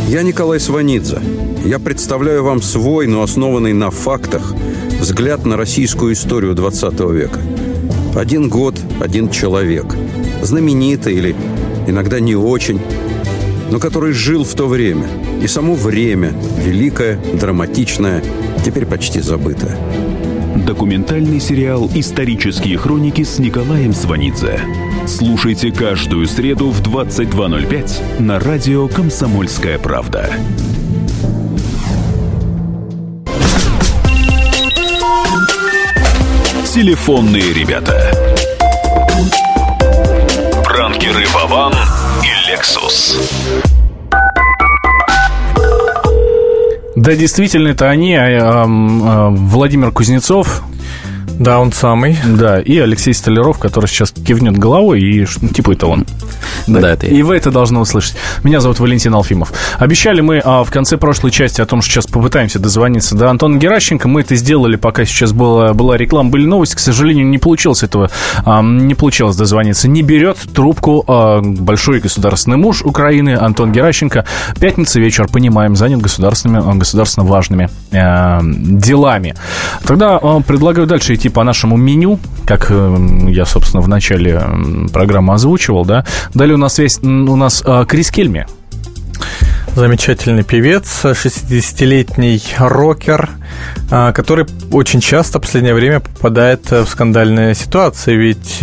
Я 0.09 0.23
Николай 0.23 0.61
Сванидзе. 0.61 1.21
Я 1.65 1.79
представляю 1.79 2.43
вам 2.45 2.63
свой, 2.63 3.07
но 3.07 3.23
основанный 3.23 3.73
на 3.73 3.91
фактах, 3.91 4.55
взгляд 5.01 5.47
на 5.47 5.57
российскую 5.57 6.13
историю 6.15 6.55
20 6.55 7.01
века. 7.13 7.41
Один 8.15 8.49
год, 8.49 8.75
один 9.01 9.31
человек. 9.31 9.95
Знаменитый 10.43 11.15
или 11.15 11.37
иногда 11.87 12.21
не 12.21 12.35
очень, 12.35 12.81
но 13.71 13.79
который 13.79 14.13
жил 14.13 14.45
в 14.45 14.55
то 14.55 14.67
время. 14.67 15.09
И 15.43 15.47
само 15.47 15.75
время, 15.75 16.33
великое, 16.59 17.19
драматичное, 17.35 18.23
теперь 18.65 18.87
почти 18.87 19.21
забытое. 19.21 19.79
Документальный 20.71 21.41
сериал 21.41 21.91
«Исторические 21.97 22.79
хроники» 22.79 23.25
с 23.25 23.41
Николаем 23.41 23.93
Сванидзе. 23.93 24.61
Слушайте 25.05 25.73
каждую 25.73 26.29
среду 26.29 26.71
в 26.71 26.81
22.05 26.81 28.23
на 28.23 28.39
радио 28.39 28.87
«Комсомольская 28.87 29.81
правда». 29.81 30.33
Телефонные 36.73 37.53
ребята. 37.53 38.13
Пранкеры 40.63 41.27
Вован 41.35 41.75
и 42.23 42.49
Лексус. 42.49 43.19
Да, 47.01 47.17
действительно, 47.17 47.69
это 47.69 47.89
они. 47.89 48.15
А, 48.15 48.27
а, 48.27 48.65
а, 48.67 49.31
Владимир 49.31 49.91
Кузнецов, 49.91 50.63
да, 51.39 51.59
он 51.59 51.73
самый. 51.73 52.19
Да, 52.27 52.61
и 52.61 52.77
Алексей 52.77 53.15
Столяров, 53.15 53.59
который 53.59 53.87
сейчас 53.87 54.11
кивнет 54.11 54.59
головой, 54.59 55.01
и 55.01 55.27
ну, 55.41 55.49
типа 55.49 55.73
это 55.73 55.87
он. 55.87 56.07
Да, 56.67 56.81
да 56.81 56.93
это 56.93 57.07
я. 57.07 57.13
И 57.13 57.23
вы 57.23 57.37
это 57.37 57.51
должны 57.51 57.81
услышать. 57.81 58.17
Меня 58.43 58.61
зовут 58.61 58.81
Валентин 58.81 59.15
Алфимов. 59.15 59.53
Обещали 59.79 60.21
мы 60.21 60.41
а, 60.45 60.65
в 60.65 60.71
конце 60.71 60.97
прошлой 60.97 61.31
части 61.31 61.61
о 61.61 61.67
том, 61.67 61.83
что 61.83 61.93
сейчас 61.93 62.07
попытаемся 62.07 62.59
дозвониться 62.59 63.17
до 63.17 63.31
Антона 63.31 63.57
Геращенко. 63.57 64.09
Мы 64.09 64.21
это 64.23 64.37
сделали, 64.37 64.77
пока 64.77 65.05
сейчас 65.05 65.33
была, 65.33 65.73
была 65.75 65.97
реклама, 65.97 66.31
были 66.31 66.47
новости. 66.47 66.77
К 66.77 66.81
сожалению, 66.81 67.27
не 67.27 67.39
получилось 67.39 67.83
этого, 67.83 68.11
а, 68.45 68.63
не 68.63 68.95
получилось 68.95 69.37
дозвониться. 69.37 69.89
Не 69.89 70.03
берет 70.03 70.39
трубку 70.55 71.05
а, 71.07 71.41
большой 71.43 72.01
государственный 72.01 72.57
муж 72.57 72.83
Украины 72.83 73.37
Антон 73.37 73.73
Геращенко. 73.73 74.25
Пятница 74.59 75.01
вечер, 75.01 75.29
понимаем, 75.29 75.77
занят 75.77 76.01
государственными, 76.01 76.63
а, 76.65 76.75
государственно 76.75 77.27
важными 77.27 77.69
а, 77.93 78.41
делами. 78.43 79.35
Тогда 79.85 80.19
а, 80.21 80.41
предлагаю 80.41 80.87
дальше 80.87 81.15
идти 81.15 81.29
по 81.29 81.45
нашему 81.45 81.77
меню, 81.77 82.19
как 82.47 82.67
э, 82.71 82.97
я, 83.29 83.45
собственно, 83.45 83.81
в 83.81 83.89
начале 83.89 84.43
программы 84.93 85.35
озвучивал, 85.35 85.85
да. 85.85 86.05
Далее 86.35 86.50
у 86.55 86.59
нас 86.59 86.79
есть 86.79 87.03
у 87.03 87.37
нас 87.37 87.63
э, 87.65 87.85
Крис 87.89 88.11
Кельми. 88.11 88.47
Замечательный 89.75 90.43
певец, 90.43 91.05
60-летний 91.05 92.43
рокер, 92.59 93.31
э, 93.91 94.13
который 94.13 94.47
очень 94.73 95.01
часто 95.01 95.39
в 95.39 95.43
последнее 95.43 95.75
время 95.75 96.01
попадает 96.01 96.71
в 96.71 96.87
скандальные 96.87 97.55
ситуации, 97.55 98.15
ведь 98.15 98.63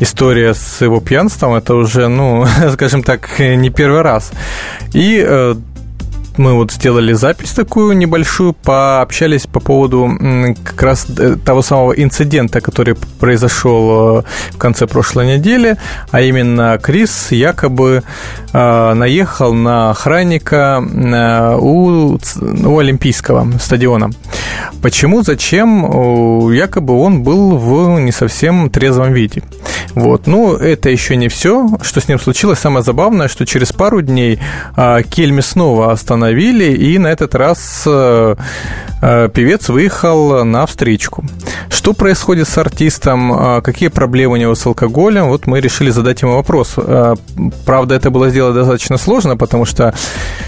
история 0.00 0.54
с 0.54 0.80
его 0.80 1.00
пьянством 1.00 1.54
это 1.54 1.74
уже, 1.74 2.08
ну, 2.08 2.46
скажем 2.72 3.02
так, 3.02 3.38
не 3.38 3.70
первый 3.70 4.02
раз. 4.02 4.32
И 4.92 5.54
мы 6.38 6.54
вот 6.54 6.72
сделали 6.72 7.12
запись 7.12 7.50
такую 7.50 7.96
небольшую, 7.96 8.54
пообщались 8.54 9.46
по 9.46 9.60
поводу 9.60 10.10
как 10.64 10.82
раз 10.82 11.06
э, 11.18 11.36
того 11.44 11.62
самого 11.62 11.92
инцидента, 11.92 12.60
который 12.60 12.94
произошел 13.20 14.20
э, 14.20 14.22
в 14.52 14.58
конце 14.58 14.86
прошлой 14.86 15.26
недели, 15.36 15.76
а 16.10 16.22
именно 16.22 16.78
Крис 16.82 17.32
якобы 17.32 18.02
э, 18.52 18.94
наехал 18.94 19.52
на 19.52 19.90
охранника 19.90 20.82
у, 21.60 22.16
у 22.16 22.78
Олимпийского 22.78 23.46
стадиона. 23.58 24.10
Почему, 24.80 25.22
зачем? 25.22 26.50
Якобы 26.50 26.98
он 26.98 27.22
был 27.22 27.56
в 27.56 28.00
не 28.00 28.12
совсем 28.12 28.70
трезвом 28.70 29.12
виде. 29.12 29.42
Вот. 29.94 30.26
Ну, 30.26 30.54
это 30.54 30.88
еще 30.88 31.16
не 31.16 31.28
все, 31.28 31.68
что 31.82 32.00
с 32.00 32.08
ним 32.08 32.18
случилось. 32.18 32.58
Самое 32.58 32.82
забавное, 32.82 33.28
что 33.28 33.44
через 33.44 33.72
пару 33.72 34.00
дней 34.00 34.40
Кельми 35.10 35.40
снова 35.40 35.92
остановился 35.92 36.21
остановили, 36.22 36.72
и 36.72 36.98
на 36.98 37.08
этот 37.08 37.34
раз 37.34 37.82
э, 37.86 38.36
э, 39.02 39.28
певец 39.34 39.68
выехал 39.68 40.44
на 40.44 40.66
встречку. 40.66 41.24
Что 41.68 41.92
происходит 41.94 42.48
с 42.48 42.58
артистом, 42.58 43.32
э, 43.32 43.62
какие 43.62 43.88
проблемы 43.88 44.34
у 44.34 44.36
него 44.36 44.54
с 44.54 44.66
алкоголем, 44.66 45.28
вот 45.28 45.46
мы 45.46 45.60
решили 45.60 45.90
задать 45.90 46.22
ему 46.22 46.34
вопрос. 46.34 46.76
Правда, 47.66 47.94
это 47.94 48.10
было 48.10 48.30
сделать 48.30 48.54
достаточно 48.54 48.98
сложно, 48.98 49.36
потому 49.36 49.64
что 49.64 49.94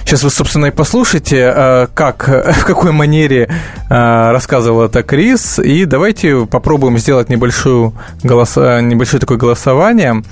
сейчас 0.05 0.23
вы, 0.23 0.31
собственно, 0.31 0.67
и 0.67 0.71
послушаете, 0.71 1.89
как, 1.95 2.29
в 2.61 2.65
какой 2.65 2.93
манере 2.93 3.49
рассказывал 3.89 4.83
это 4.83 5.03
Крис, 5.03 5.59
и 5.59 5.87
давайте 5.87 6.47
попробуем 6.47 6.99
сделать 6.99 7.29
небольшую 7.31 7.93
голос... 8.23 8.57
небольшое 8.57 9.21
такое 9.21 9.39
голосование. 9.39 10.23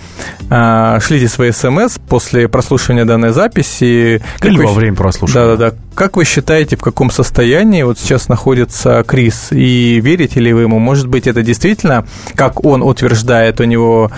Шлите 1.00 1.28
свои 1.28 1.50
смс 1.52 1.98
после 2.08 2.48
прослушивания 2.48 3.04
данной 3.04 3.32
записи. 3.32 4.22
Или 4.42 4.64
во 4.64 4.72
время 4.72 4.96
прослушивания. 4.96 5.31
Да-да-да. 5.32 5.74
Как 5.94 6.16
вы 6.16 6.24
считаете, 6.24 6.76
в 6.76 6.80
каком 6.80 7.10
состоянии 7.10 7.82
вот 7.82 7.98
сейчас 7.98 8.28
находится 8.28 9.04
Крис? 9.06 9.48
И 9.50 10.00
верите 10.02 10.40
ли 10.40 10.52
вы 10.52 10.62
ему? 10.62 10.78
Может 10.78 11.08
быть, 11.08 11.26
это 11.26 11.42
действительно, 11.42 12.06
как 12.34 12.64
он 12.64 12.82
утверждает, 12.82 13.60
у 13.60 13.64
него 13.64 14.10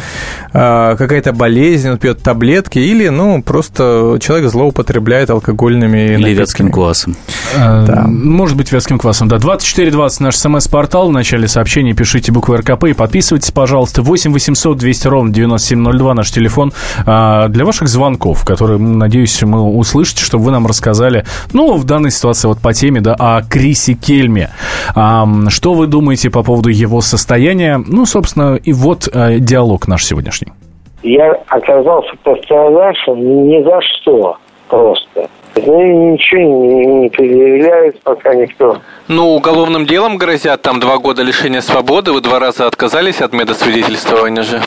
э, 0.53 0.97
какая-то 0.97 1.33
болезнь, 1.33 1.91
он 1.91 1.99
пьет 1.99 2.23
таблетки, 2.23 2.79
или, 2.79 3.09
ну, 3.09 3.43
просто 3.43 4.19
человек 4.21 4.51
злоупотребляет 4.51 5.31
алкогольными 5.31 6.15
Или 6.15 6.35
вятским 6.35 6.71
квасом. 6.71 7.17
Э, 7.55 7.85
да. 7.87 8.05
Может 8.07 8.57
быть, 8.57 8.71
вятским 8.71 8.99
квасом, 8.99 9.29
да. 9.29 9.39
2420 9.39 10.21
наш 10.21 10.37
смс-портал. 10.37 11.09
В 11.09 11.13
начале 11.13 11.49
сообщения 11.49 11.93
пишите 11.95 12.31
буквы 12.31 12.59
РКП 12.59 12.85
и 12.85 12.93
подписывайтесь, 12.93 13.51
пожалуйста. 13.51 14.03
8 14.03 14.33
800 14.33 14.79
200 14.79 15.09
ровно 15.09 15.33
9702 15.33 16.15
наш 16.15 16.31
телефон 16.31 16.73
э, 17.05 17.47
для 17.49 17.65
ваших 17.65 17.89
звонков, 17.89 18.45
которые, 18.45 18.79
надеюсь, 18.79 19.43
мы 19.43 19.61
услышите, 19.63 20.23
чтобы 20.23 20.45
вы 20.45 20.53
нам 20.53 20.67
рассказали, 20.67 21.25
ну, 21.53 21.64
ну, 21.65 21.75
в 21.77 21.85
данной 21.85 22.11
ситуации 22.11 22.49
вот 22.49 22.59
по 22.63 22.75
теме, 22.75 23.01
да, 23.01 23.17
о 23.19 23.43
Крисе 23.43 23.95
Кельме. 23.95 24.51
А, 24.95 25.25
что 25.49 25.73
вы 25.73 25.87
думаете 25.87 26.31
по 26.31 26.43
поводу 26.43 26.69
его 26.69 27.01
состояния? 27.01 27.81
Ну, 27.87 28.05
собственно, 28.05 28.57
и 28.57 28.73
вот 28.73 29.09
а, 29.13 29.39
диалог 29.39 29.89
наш 29.89 30.05
сегодняшний. 30.05 30.53
Я 31.03 31.33
оказался 31.49 32.11
пострадавшим 32.23 33.49
ни 33.49 33.63
за 33.63 33.81
что 33.81 34.37
просто. 34.69 35.29
Ну, 35.57 36.13
ничего 36.13 36.41
не, 36.41 36.87
не 36.87 37.09
предъявляет 37.09 38.03
пока 38.03 38.35
никто. 38.35 38.79
Ну, 39.09 39.35
уголовным 39.35 39.87
делом 39.87 40.19
грозят 40.19 40.61
там 40.63 40.81
два 40.81 40.99
года 40.99 41.23
лишения 41.23 41.61
свободы. 41.63 42.13
Вы 42.13 42.21
два 42.21 42.41
раза 42.41 42.67
отказались 42.67 43.23
от 43.23 43.33
медосвидетельствования 43.33 44.43
же. 44.43 44.61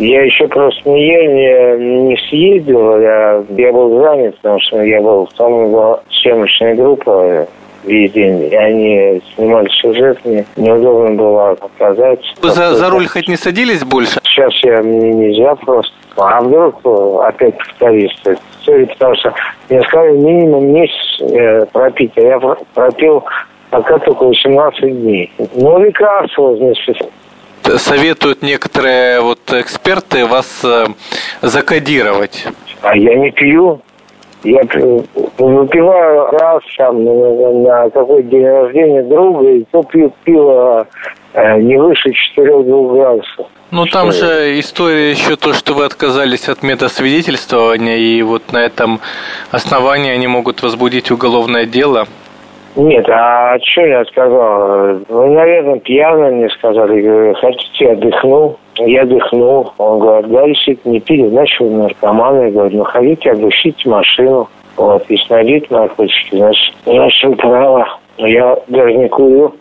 Я 0.00 0.22
еще 0.22 0.48
просто 0.48 0.88
не, 0.88 1.26
не, 1.26 2.06
не 2.06 2.16
съездил, 2.28 2.98
я, 3.00 3.44
я 3.50 3.70
был 3.70 4.00
занят, 4.00 4.34
потому 4.36 4.58
что 4.60 4.82
я 4.82 4.98
был 5.02 5.26
в 5.26 5.32
том 5.34 5.98
съемочной 6.10 6.74
группе 6.74 7.46
весь 7.84 8.10
день. 8.12 8.44
И 8.50 8.56
они 8.56 9.22
снимали 9.34 9.68
сюжет, 9.68 10.18
мне 10.24 10.46
неудобно 10.56 11.16
было 11.16 11.54
показать. 11.54 12.20
Вы 12.40 12.50
за, 12.50 12.76
за 12.76 12.88
руль 12.88 13.08
хоть 13.08 13.28
не 13.28 13.36
садились 13.36 13.84
больше? 13.84 14.20
Сейчас 14.24 14.54
я, 14.62 14.82
мне 14.82 15.12
нельзя 15.12 15.54
просто. 15.56 15.92
А 16.16 16.40
вдруг 16.40 16.80
опять 17.22 17.58
повторится? 17.58 18.36
Потому 18.64 19.14
что 19.16 19.34
мне 19.68 19.82
сказали 19.82 20.16
минимум 20.16 20.66
месяц 20.72 21.20
э, 21.20 21.66
пропить, 21.72 22.12
а 22.16 22.20
я 22.22 22.40
пропил 22.72 23.22
пока 23.68 23.98
только 23.98 24.24
18 24.24 25.02
дней. 25.02 25.30
Ну, 25.56 25.78
лекарства, 25.78 26.56
значит, 26.56 27.06
советуют 27.76 28.42
некоторые 28.42 29.20
вот 29.20 29.40
эксперты 29.52 30.26
вас 30.26 30.64
э, 30.64 30.86
закодировать. 31.42 32.46
А 32.82 32.96
я 32.96 33.16
не 33.16 33.30
пью. 33.30 33.80
Я 34.42 34.62
выпиваю 35.38 36.30
раз 36.30 36.62
там 36.78 37.04
на, 37.04 37.90
какой 37.90 38.22
день 38.22 38.46
рождения 38.46 39.02
друга, 39.02 39.50
и 39.50 39.64
то 39.70 39.82
пью 39.82 40.12
пиво 40.24 40.86
э, 41.34 41.60
не 41.60 41.76
выше 41.76 42.10
4-2 42.36 42.94
градусов. 42.94 43.46
Ну, 43.70 43.86
там 43.86 44.10
же 44.10 44.58
история 44.58 45.12
еще 45.12 45.36
то, 45.36 45.52
что 45.52 45.74
вы 45.74 45.84
отказались 45.84 46.48
от 46.48 46.64
медосвидетельствования, 46.64 47.98
и 47.98 48.20
вот 48.22 48.50
на 48.52 48.58
этом 48.58 49.00
основании 49.52 50.10
они 50.10 50.26
могут 50.26 50.62
возбудить 50.62 51.10
уголовное 51.12 51.66
дело. 51.66 52.08
Нет, 52.76 53.08
а 53.08 53.58
что 53.58 53.84
я 53.84 54.04
сказал? 54.04 54.98
Вы, 55.08 55.30
наверное, 55.30 55.80
пьяно 55.80 56.30
мне 56.30 56.48
сказали. 56.50 57.00
Говорю, 57.00 57.34
хотите, 57.34 57.92
отдохну? 57.92 58.56
Я 58.76 59.02
отдохнул. 59.02 59.72
Он 59.78 59.98
говорит, 59.98 60.30
да, 60.30 60.46
действительно, 60.46 60.92
не 60.92 61.00
пили, 61.00 61.28
значит, 61.28 61.60
вы 61.60 61.70
наркоманы. 61.70 62.44
Я 62.44 62.50
говорю, 62.50 62.78
ну, 62.78 62.84
ходите, 62.84 63.32
обыщите 63.32 63.88
машину. 63.88 64.48
Вот, 64.76 65.04
если 65.08 65.34
найдете 65.34 65.66
наркотики, 65.70 66.36
значит, 66.36 66.74
значит, 66.84 67.36
право. 67.38 67.86
Я 68.18 68.56
даже 68.68 68.94
не 68.94 69.08
курю. 69.08 69.54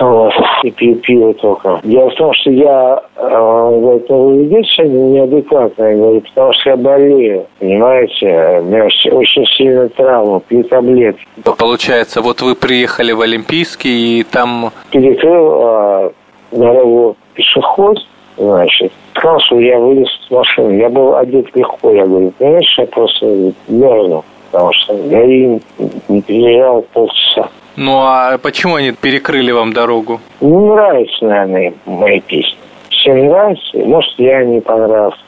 Вот, 0.00 0.32
и 0.62 0.70
пью 0.70 0.96
пиво 0.96 1.34
только. 1.34 1.80
Дело 1.84 2.10
в 2.10 2.14
том, 2.14 2.32
что 2.34 2.50
я, 2.50 3.02
э, 3.16 3.28
говорит, 3.28 4.08
ну 4.08 4.48
вы 4.48 4.64
сегодня 4.64 4.98
неадекватно. 4.98 5.84
Я 5.84 5.96
говорю, 5.96 6.20
потому 6.22 6.52
что 6.54 6.70
я 6.70 6.76
болею, 6.76 7.46
понимаете? 7.58 8.60
У 8.60 8.64
меня 8.64 8.84
очень 8.84 9.46
сильная 9.56 9.88
травма, 9.90 10.40
пью 10.40 10.64
таблетки. 10.64 11.26
Получается, 11.58 12.22
вот 12.22 12.40
вы 12.40 12.54
приехали 12.54 13.12
в 13.12 13.20
Олимпийский 13.20 14.20
и 14.20 14.22
там... 14.24 14.70
Перекрыл 14.90 15.60
э, 15.62 16.10
дорогу 16.52 17.16
пешеход, 17.34 17.98
значит, 18.36 18.92
сказал, 19.14 19.40
что 19.40 19.60
я 19.60 19.78
вылез 19.78 20.08
с 20.26 20.30
машины. 20.30 20.72
Я 20.72 20.88
был 20.88 21.16
одет 21.16 21.54
легко. 21.54 21.92
Я 21.92 22.06
говорю, 22.06 22.32
понимаешь, 22.38 22.78
я 22.78 22.86
просто 22.86 23.52
мерзну, 23.68 24.24
потому 24.52 24.72
что 24.74 24.94
я 24.94 25.26
не 25.26 26.20
приезжал 26.20 26.82
полчаса. 26.92 27.48
Ну 27.76 28.00
а 28.02 28.38
почему 28.38 28.76
они 28.76 28.92
перекрыли 28.92 29.50
вам 29.50 29.72
дорогу? 29.72 30.20
Не 30.40 30.54
нравится, 30.54 31.24
наверное, 31.24 31.72
мои 31.86 32.20
песни. 32.20 32.54
Всем 32.90 33.26
нравится. 33.26 33.78
Может, 33.78 34.12
я 34.18 34.44
не 34.44 34.60
понравился 34.60 35.18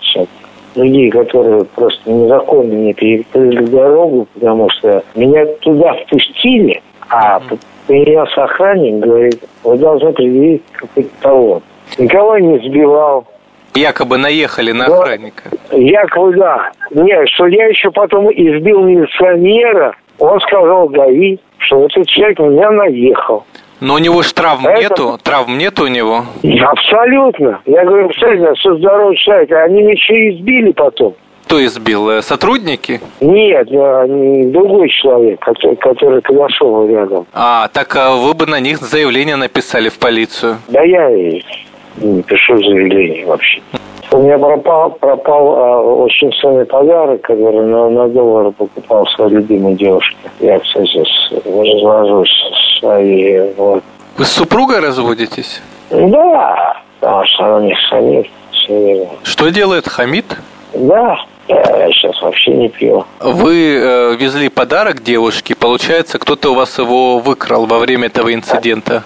Другие, 0.74 1.08
которые 1.10 1.64
просто 1.64 2.10
незаконно 2.10 2.74
мне 2.74 2.92
перекрыли 2.92 3.64
дорогу, 3.64 4.26
потому 4.34 4.68
что 4.70 5.04
меня 5.14 5.46
туда 5.60 5.94
впустили, 5.94 6.82
а 7.08 7.38
mm-hmm. 7.38 7.58
появился 7.86 8.42
охранник, 8.42 8.96
говорит, 8.96 9.40
вы 9.62 9.78
должны 9.78 10.12
предъявить 10.12 10.62
какой-то 10.72 11.10
талон. 11.20 11.62
Никого 11.96 12.38
не 12.38 12.58
сбивал, 12.58 13.24
Якобы 13.74 14.18
наехали 14.18 14.72
на 14.72 14.86
да, 14.86 14.94
охранника. 14.94 15.50
Якобы, 15.72 16.36
да. 16.36 16.70
Нет, 16.90 17.28
что 17.30 17.46
я 17.46 17.66
еще 17.66 17.90
потом 17.90 18.30
избил 18.30 18.82
милиционера, 18.82 19.96
он 20.18 20.40
сказал 20.40 20.88
ГАИ, 20.88 21.38
что 21.58 21.86
этот 21.86 22.06
человек 22.08 22.38
меня 22.38 22.70
наехал. 22.70 23.44
Но 23.80 23.94
у 23.94 23.98
него 23.98 24.22
же 24.22 24.32
травм 24.32 24.66
Это... 24.66 24.80
нету? 24.80 25.18
Травм 25.22 25.58
нету 25.58 25.84
у 25.84 25.88
него? 25.88 26.24
Абсолютно. 26.42 27.60
Я 27.66 27.84
говорю, 27.84 28.08
представляете, 28.08 28.60
что 28.60 28.76
здоровый 28.76 29.16
человек. 29.16 29.50
Они 29.52 29.82
меня 29.82 29.92
еще 29.92 30.30
избили 30.30 30.72
потом. 30.72 31.14
Кто 31.44 31.62
избил? 31.62 32.08
Э, 32.08 32.22
сотрудники? 32.22 33.00
Нет, 33.20 33.68
э, 33.70 34.42
другой 34.46 34.88
человек, 34.88 35.40
который, 35.40 35.76
который 35.76 36.22
Калашова 36.22 36.88
рядом. 36.88 37.26
А, 37.34 37.68
так 37.68 37.94
а 37.96 38.16
вы 38.16 38.32
бы 38.32 38.46
на 38.46 38.60
них 38.60 38.78
заявление 38.78 39.36
написали 39.36 39.90
в 39.90 39.98
полицию? 39.98 40.56
Да 40.68 40.82
я 40.82 41.10
не 41.96 42.22
пишу 42.22 42.58
заявление 42.58 43.26
вообще. 43.26 43.60
У 44.10 44.18
меня 44.18 44.38
пропал, 44.38 44.90
пропал 44.90 45.56
а, 45.56 45.80
очень 45.82 46.32
ценный 46.40 46.64
подарок, 46.64 47.22
который 47.22 47.66
на, 47.66 47.88
на 47.90 48.08
доллар 48.08 48.52
покупал 48.52 49.06
своей 49.08 49.32
любимой 49.32 49.74
девушке. 49.74 50.16
Я, 50.38 50.60
кстати, 50.60 51.02
развожусь 51.44 52.30
своей. 52.78 53.52
Вот. 53.56 53.82
Вы 54.16 54.24
с 54.24 54.30
супругой 54.30 54.78
разводитесь? 54.78 55.60
Да, 55.90 56.76
потому 57.00 57.24
что 57.26 57.44
она 57.44 57.66
не 57.66 57.74
хамит. 57.74 58.26
Что 59.24 59.48
делает 59.50 59.88
хамид? 59.88 60.26
Да, 60.74 61.18
я 61.48 61.90
сейчас 61.92 62.20
вообще 62.22 62.52
не 62.52 62.68
пью. 62.68 63.04
Вы 63.20 63.76
э, 63.76 64.16
везли 64.16 64.48
подарок 64.48 65.02
девушке, 65.02 65.54
получается, 65.54 66.18
кто-то 66.18 66.52
у 66.52 66.54
вас 66.54 66.78
его 66.78 67.18
выкрал 67.18 67.66
во 67.66 67.78
время 67.78 68.06
этого 68.06 68.32
инцидента? 68.32 69.04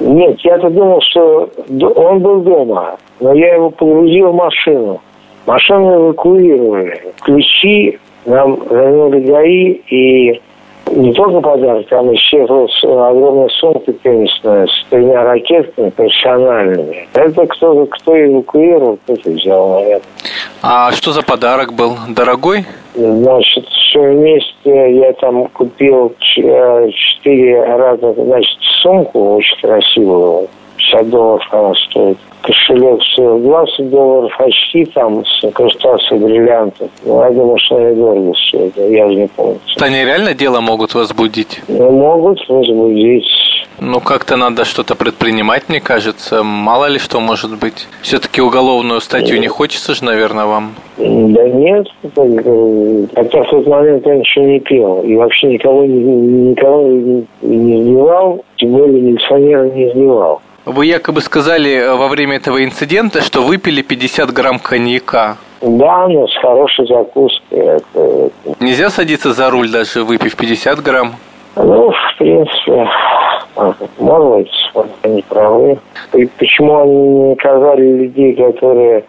Нет, 0.00 0.38
я-то 0.40 0.70
думал, 0.70 1.00
что 1.02 1.50
он 1.68 2.20
был 2.20 2.40
дома, 2.40 2.96
но 3.20 3.32
я 3.32 3.54
его 3.54 3.70
погрузил 3.70 4.30
в 4.30 4.34
машину. 4.34 5.00
Машину 5.46 6.08
эвакуировали. 6.08 7.12
Ключи 7.22 7.98
нам 8.26 8.58
вернули 8.68 9.20
ГАИ, 9.20 9.80
и 9.88 10.42
не 10.90 11.12
только 11.12 11.40
подарок, 11.40 11.86
там 11.88 12.10
еще 12.10 12.44
огромная 12.44 13.48
сумка 13.48 13.92
теннисная 13.92 14.66
с 14.66 14.86
тремя 14.88 15.24
ракетками 15.24 15.90
профессиональными. 15.90 17.08
Это 17.12 17.46
кто, 17.46 17.86
кто 17.86 18.16
эвакуировал, 18.16 18.98
кто-то 19.04 19.30
взял, 19.30 19.68
наверное. 19.70 20.02
А 20.62 20.92
что 20.92 21.12
за 21.12 21.22
подарок 21.22 21.72
был? 21.72 21.96
Дорогой? 22.08 22.64
Значит, 22.94 23.66
все 23.66 24.00
вместе 24.00 24.96
я 24.96 25.12
там 25.14 25.46
купил 25.48 26.12
э, 26.38 26.90
четыре 26.90 27.62
разных, 27.64 28.16
значит, 28.16 28.58
сумку 28.82 29.36
очень 29.36 29.60
красивую. 29.60 30.48
50 30.86 31.10
долларов 31.10 31.42
она 31.50 31.74
стоит. 31.74 32.18
Кошелек 32.42 33.02
стоил 33.12 33.38
20 33.40 33.90
долларов, 33.90 34.32
очки 34.38 34.84
там 34.86 35.24
с 35.24 35.44
инкрустацией 35.44 36.20
бриллиантов. 36.20 36.88
Ну, 37.04 37.22
я 37.22 37.30
думаю, 37.30 37.58
что 37.58 37.76
они 37.76 37.96
дорого 37.96 38.32
все 38.34 38.66
это, 38.66 38.86
я 38.86 39.06
уже 39.06 39.16
не 39.16 39.26
помню. 39.28 39.58
Они 39.80 40.04
реально 40.04 40.34
дело 40.34 40.60
могут 40.60 40.94
возбудить? 40.94 41.60
Ну, 41.66 41.90
могут 41.90 42.48
возбудить. 42.48 43.26
Ну, 43.80 44.00
как-то 44.00 44.36
надо 44.36 44.64
что-то 44.64 44.94
предпринимать, 44.94 45.68
мне 45.68 45.80
кажется. 45.80 46.42
Мало 46.42 46.86
ли 46.86 46.98
что 46.98 47.20
может 47.20 47.58
быть. 47.58 47.88
Все-таки 48.00 48.40
уголовную 48.40 49.00
статью 49.00 49.38
не 49.38 49.48
хочется 49.48 49.94
же, 49.94 50.04
наверное, 50.04 50.46
вам? 50.46 50.74
Да 50.96 51.48
нет. 51.48 51.86
Хотя 53.14 53.42
в 53.42 53.50
тот 53.50 53.66
момент 53.66 54.06
я 54.06 54.16
ничего 54.16 54.44
не 54.46 54.60
пил. 54.60 55.02
И 55.02 55.14
вообще 55.16 55.48
никого, 55.48 55.84
никого 55.84 56.88
не 57.42 57.82
сбивал, 57.82 58.44
тем 58.56 58.70
более 58.70 59.00
милиционера 59.00 59.64
не 59.64 59.90
сбивал. 59.90 60.40
Вы 60.66 60.86
якобы 60.86 61.20
сказали 61.20 61.74
э, 61.76 61.94
во 61.94 62.08
время 62.08 62.36
этого 62.36 62.64
инцидента, 62.64 63.22
что 63.22 63.42
выпили 63.42 63.82
50 63.82 64.32
грамм 64.32 64.58
коньяка. 64.58 65.36
Да, 65.62 66.08
но 66.08 66.26
с 66.26 66.36
хорошей 66.38 66.88
закуской. 66.88 67.58
Это... 67.58 68.30
Нельзя 68.58 68.90
садиться 68.90 69.32
за 69.32 69.48
руль, 69.48 69.70
даже 69.70 70.02
выпив 70.02 70.34
50 70.34 70.82
грамм? 70.82 71.12
Ну, 71.54 71.92
в 71.92 72.18
принципе, 72.18 72.88
может 74.00 74.28
быть, 74.28 74.50
они 75.02 75.22
правы. 75.28 75.78
И 76.14 76.26
почему 76.36 76.82
они 76.82 76.96
не 76.96 77.28
наказали 77.30 77.82
людей, 77.82 78.34
которые 78.34 79.04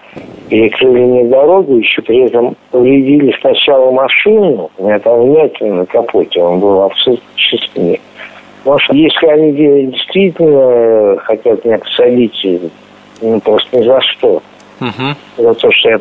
перекрыли 0.49 1.05
мне 1.05 1.23
дорогу, 1.25 1.77
еще 1.77 2.03
при 2.03 2.25
этом 2.25 2.55
повредили 2.69 3.35
сначала 3.41 3.89
машину, 3.89 4.69
у 4.77 4.85
меня 4.85 4.99
там 4.99 5.21
вмятина 5.23 5.73
на 5.73 5.85
капоте, 5.87 6.39
он 6.39 6.59
был 6.59 6.83
абсолютно 6.83 7.25
чистый. 7.35 7.99
Может, 8.67 8.91
если 8.91 9.27
они 9.27 9.53
действительно 9.53 11.17
хотят 11.19 11.63
меня 11.63 11.77
посадить, 11.77 12.45
ну, 13.21 13.39
просто 13.39 13.77
ни 13.77 13.85
за 13.85 14.01
что. 14.01 14.41
Угу. 14.81 15.43
За 15.43 15.53
то, 15.53 15.71
что 15.71 15.89
я 15.89 15.99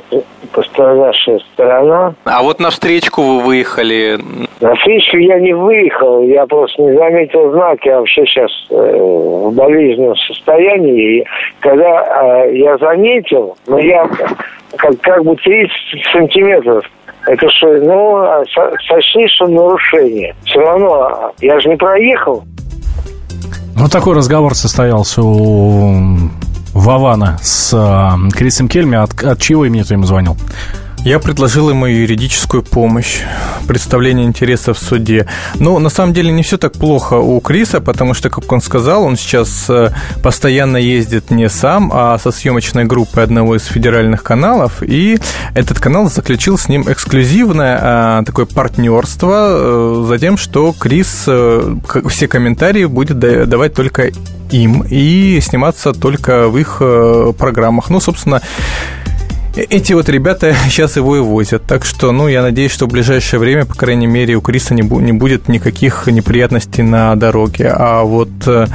пострадавшая 0.53 1.39
сторона. 1.53 2.15
А 2.25 2.43
вот 2.43 2.59
на 2.59 2.71
встречку 2.71 3.23
вы 3.23 3.41
выехали? 3.41 4.19
На 4.61 4.75
встречку 4.75 5.17
я 5.17 5.39
не 5.39 5.53
выехал, 5.53 6.25
я 6.25 6.45
просто 6.47 6.83
не 6.83 6.97
заметил 6.97 7.53
знаки, 7.53 7.87
я 7.87 8.01
вообще 8.01 8.27
сейчас 8.27 8.51
э, 8.71 8.75
в 8.75 9.55
болезненном 9.55 10.17
состоянии. 10.17 11.21
И 11.21 11.25
когда 11.61 12.47
э, 12.47 12.57
я 12.57 12.77
заметил, 12.79 13.57
но 13.69 13.77
ну, 13.77 13.83
я 13.85 14.09
как, 14.77 15.01
как 15.03 15.25
бы 15.25 15.37
30 15.37 15.71
сантиметров 16.13 16.85
это 17.27 17.47
что, 17.51 17.67
ну, 17.79 18.17
а 18.17 18.43
сочли, 18.89 19.27
что 19.29 19.47
нарушение. 19.47 20.35
Все 20.45 20.61
равно, 20.61 21.33
я 21.41 21.59
же 21.61 21.69
не 21.69 21.77
проехал. 21.77 22.45
Ну, 23.75 23.89
такой 23.89 24.15
разговор 24.15 24.55
состоялся 24.55 25.23
у 25.23 26.31
Вавана 26.73 27.39
с 27.43 27.75
э, 27.75 28.31
Крисом 28.31 28.69
Кельми. 28.69 28.97
От, 28.97 29.23
от 29.23 29.41
чего 29.41 29.67
имени 29.67 29.83
ты 29.83 29.95
ему 29.95 30.05
звонил? 30.05 30.37
Я 31.07 31.21
предложил 31.21 31.71
ему 31.71 31.87
юридическую 31.87 32.65
помощь, 32.65 33.21
представление 33.69 34.27
интересов 34.27 34.77
в 34.77 34.83
суде. 34.83 35.29
Но 35.55 35.79
на 35.79 35.89
самом 35.89 36.13
деле 36.13 36.33
не 36.33 36.43
все 36.43 36.59
так 36.59 36.73
плохо 36.73 37.15
у 37.15 37.39
Криса, 37.39 37.81
потому 37.81 38.13
что, 38.13 38.29
как 38.29 38.51
он 38.51 38.61
сказал, 38.61 39.05
он 39.05 39.17
сейчас 39.17 39.67
э, 39.71 39.93
постоянно 40.25 40.79
ездит 40.79 41.31
не 41.31 41.49
сам, 41.49 41.93
а 41.95 42.19
со 42.19 42.33
съемочной 42.33 42.87
группой 42.87 43.23
одного 43.23 43.55
из 43.55 43.67
федеральных 43.67 44.25
каналов. 44.25 44.83
И 44.83 45.21
этот 45.55 45.79
канал 45.79 46.11
заключил 46.11 46.59
с 46.59 46.69
ним 46.69 46.91
эксклюзивное 46.91 47.79
а, 47.81 48.23
такое 48.25 48.47
партнерство 48.47 49.51
э, 49.51 50.05
за 50.09 50.19
тем, 50.19 50.37
что 50.37 50.73
Крис 50.73 51.23
э, 51.29 51.77
все 52.09 52.27
комментарии 52.27 52.85
будет 52.85 53.21
давать 53.49 53.75
только 53.75 54.11
им 54.51 54.83
и 54.91 55.39
сниматься 55.41 55.93
только 55.93 56.49
в 56.49 56.59
их 56.59 56.83
программах. 57.39 57.91
Ну, 57.91 58.01
собственно, 58.01 58.43
эти 59.57 59.93
вот 59.93 60.09
ребята 60.09 60.55
сейчас 60.65 60.97
его 60.97 61.17
и 61.17 61.21
возят. 61.21 61.63
Так 61.67 61.85
что, 61.85 62.13
ну, 62.13 62.29
я 62.29 62.43
надеюсь, 62.43 62.73
что 62.73 62.87
в 62.87 62.91
ближайшее 62.91 63.41
время, 63.41 63.65
по 63.65 63.75
крайней 63.75 64.07
мере, 64.07 64.35
у 64.37 64.41
Криса 64.41 64.75
не, 64.75 64.83
бу- 64.83 65.01
не 65.03 65.13
будет 65.13 65.49
никаких 65.49 66.07
неприятностей 66.07 66.83
на 66.83 67.15
дороге. 67.17 67.73
А 67.75 68.03
вот 68.03 68.29
э, 68.47 68.67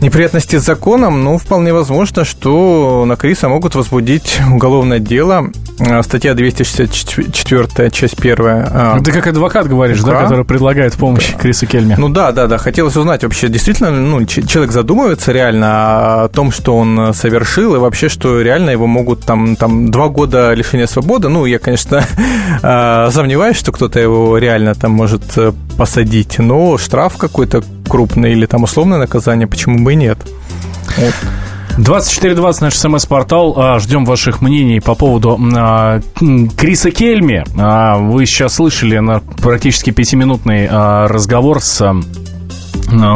неприятности 0.00 0.56
с 0.58 0.62
законом, 0.64 1.24
ну, 1.24 1.38
вполне 1.38 1.72
возможно, 1.72 2.24
что 2.24 3.04
на 3.06 3.16
Криса 3.16 3.48
могут 3.48 3.74
возбудить 3.74 4.38
уголовное 4.52 4.98
дело. 4.98 5.50
А, 5.78 6.02
Статья 6.02 6.32
264, 6.34 7.90
часть 7.90 8.18
1. 8.18 8.66
Ну, 8.96 9.02
Ты 9.02 9.12
как 9.12 9.26
адвокат 9.26 9.68
говоришь, 9.68 10.00
да, 10.02 10.12
УК? 10.12 10.22
который 10.22 10.44
предлагает 10.46 10.94
помощь 10.94 11.34
Крису 11.34 11.66
Кельме. 11.66 11.96
Ну 11.98 12.08
да, 12.08 12.32
да, 12.32 12.46
да. 12.46 12.56
Хотелось 12.58 12.96
узнать 12.96 13.22
вообще, 13.24 13.48
действительно, 13.48 13.90
ну, 13.90 14.24
человек 14.24 14.72
задумывается 14.72 15.32
реально 15.32 16.24
о 16.24 16.28
том, 16.28 16.50
что 16.50 16.76
он 16.76 17.12
совершил, 17.12 17.74
и 17.74 17.78
вообще, 17.78 18.08
что 18.08 18.40
реально 18.40 18.70
его 18.70 18.86
могут 18.86 19.24
там, 19.24 19.54
там 19.56 19.85
два 19.90 20.08
года 20.08 20.52
лишения 20.54 20.86
свободы. 20.86 21.28
Ну, 21.28 21.46
я, 21.46 21.58
конечно, 21.58 22.04
а, 22.62 23.10
сомневаюсь, 23.10 23.56
что 23.56 23.72
кто-то 23.72 23.98
его 23.98 24.38
реально 24.38 24.74
там 24.74 24.92
может 24.92 25.22
э, 25.36 25.52
посадить, 25.76 26.38
но 26.38 26.78
штраф 26.78 27.16
какой-то 27.16 27.62
крупный 27.88 28.32
или 28.32 28.46
там 28.46 28.64
условное 28.64 28.98
наказание, 28.98 29.46
почему 29.46 29.84
бы 29.84 29.92
и 29.92 29.96
нет. 29.96 30.18
Вот. 30.96 31.14
2420 31.78 32.62
наш 32.62 32.76
смс-портал. 32.76 33.54
А, 33.56 33.78
Ждем 33.78 34.04
ваших 34.04 34.40
мнений 34.40 34.80
по 34.80 34.94
поводу 34.94 35.38
а, 35.56 36.00
Криса 36.56 36.90
Кельми. 36.90 37.44
А, 37.58 37.98
Вы 37.98 38.26
сейчас 38.26 38.54
слышали 38.54 38.98
на 38.98 39.20
практически 39.20 39.90
пятиминутный 39.90 40.68
а, 40.70 41.06
разговор 41.08 41.60
с 41.60 41.94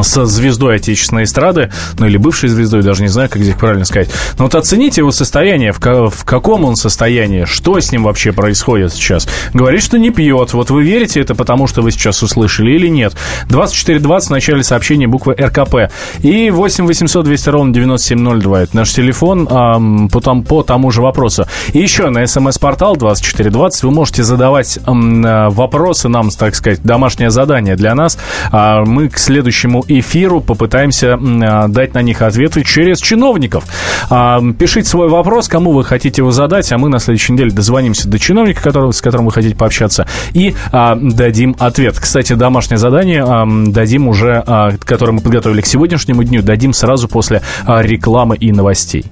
со 0.02 0.26
звездой 0.26 0.76
отечественной 0.76 1.24
эстрады, 1.24 1.70
ну 1.98 2.06
или 2.06 2.16
бывшей 2.16 2.48
звездой, 2.48 2.83
даже 2.83 3.02
не 3.02 3.09
знаю, 3.09 3.28
как 3.28 3.42
здесь 3.42 3.54
правильно 3.54 3.85
сказать. 3.85 4.11
Но 4.38 4.44
вот 4.44 4.54
оцените 4.54 5.00
его 5.02 5.11
состояние, 5.11 5.72
в, 5.72 5.78
ка- 5.80 6.09
в 6.09 6.24
каком 6.24 6.64
он 6.64 6.76
состоянии, 6.76 7.44
что 7.44 7.78
с 7.80 7.92
ним 7.92 8.04
вообще 8.04 8.33
происходит 8.33 8.92
сейчас. 8.92 9.28
Говорит, 9.54 9.83
что 9.83 9.98
не 9.98 10.11
пьет. 10.11 10.52
Вот 10.52 10.70
вы 10.70 10.83
верите 10.83 11.20
это 11.20 11.35
потому, 11.35 11.66
что 11.66 11.83
вы 11.83 11.90
сейчас 11.92 12.22
услышали 12.22 12.72
или 12.72 12.88
нет? 12.88 13.14
2420 13.48 14.28
в 14.28 14.33
начале 14.33 14.62
сообщения 14.64 15.06
буквы 15.06 15.35
РКП. 15.35 15.92
И 16.22 16.50
8 16.50 16.87
800 16.87 17.24
200 17.24 17.48
ровно 17.50 17.72
9702. 17.72 18.62
Это 18.62 18.76
наш 18.76 18.90
телефон 18.92 19.46
ам, 19.50 20.09
по, 20.09 20.20
там- 20.20 20.42
по 20.42 20.62
тому 20.62 20.90
же 20.90 21.02
вопросу. 21.02 21.46
И 21.72 21.78
еще 21.78 22.11
на 22.11 22.26
смс-портал 22.26 22.96
2420 22.96 23.83
вы 23.85 23.90
можете 23.90 24.24
задавать 24.24 24.78
ам, 24.85 25.24
э, 25.24 25.48
вопросы 25.50 26.09
нам, 26.09 26.30
так 26.30 26.54
сказать, 26.54 26.83
домашнее 26.83 27.30
задание 27.30 27.76
для 27.76 27.94
нас. 27.94 28.18
А 28.50 28.85
мы 28.85 29.09
к 29.09 29.18
следующему 29.18 29.60
эфиру 29.66 30.40
попытаемся 30.40 31.14
а, 31.14 31.68
дать 31.68 31.94
на 31.94 32.03
них 32.03 32.23
ответы 32.23 32.64
через 32.64 32.99
чиновников. 33.01 33.64
А, 34.11 34.40
Пишите 34.59 34.88
свой 34.88 35.09
вопрос, 35.09 35.49
кому 35.49 35.73
вы 35.73 35.85
хотите 35.85 36.23
его 36.23 36.31
задать, 36.31 36.70
а 36.73 36.79
мы 36.79 36.88
на 36.88 36.99
следующей 36.99 37.33
неделе 37.33 37.51
дозвонимся 37.51 38.09
до 38.09 38.18
чиновника, 38.18 38.62
которого, 38.62 38.92
с 38.92 39.01
которым 39.01 39.27
вы 39.27 39.33
хотите 39.33 39.57
пообщаться, 39.57 40.07
и 40.33 40.55
а, 40.73 40.96
дадим 40.96 41.57
ответ. 41.59 41.99
Кстати, 41.99 42.33
домашнее 42.33 42.79
задание 42.79 43.25
дадим 43.70 44.09
уже, 44.09 44.44
которое 44.85 45.12
мы 45.12 45.20
подготовили 45.20 45.61
к 45.61 45.66
сегодняшнему 45.66 46.25
дню, 46.25 46.42
дадим 46.42 46.73
сразу 46.73 47.09
после 47.09 47.42
рекламы 47.66 48.37
и 48.37 48.53
новостей. 48.53 49.05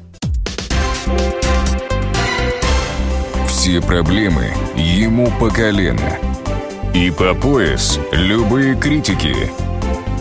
Все 3.47 3.83
проблемы 3.83 4.47
ему 4.77 5.31
по 5.39 5.51
колено. 5.51 6.17
И 6.95 7.11
по 7.11 7.35
пояс 7.35 8.01
любые 8.13 8.75
критики. 8.75 9.35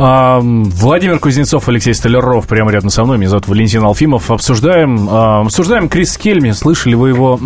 Владимир 0.00 1.18
Кузнецов, 1.18 1.68
Алексей 1.68 1.92
Столяров 1.92 2.46
прямо 2.46 2.70
рядом 2.72 2.88
со 2.88 3.04
мной. 3.04 3.18
Меня 3.18 3.28
зовут 3.28 3.48
Валентин 3.48 3.84
Алфимов. 3.84 4.30
Обсуждаем, 4.30 5.10
обсуждаем 5.10 5.90
Крис 5.90 6.16
Кельми. 6.16 6.52
Слышали 6.52 6.94
вы 6.94 7.10
его 7.10 7.38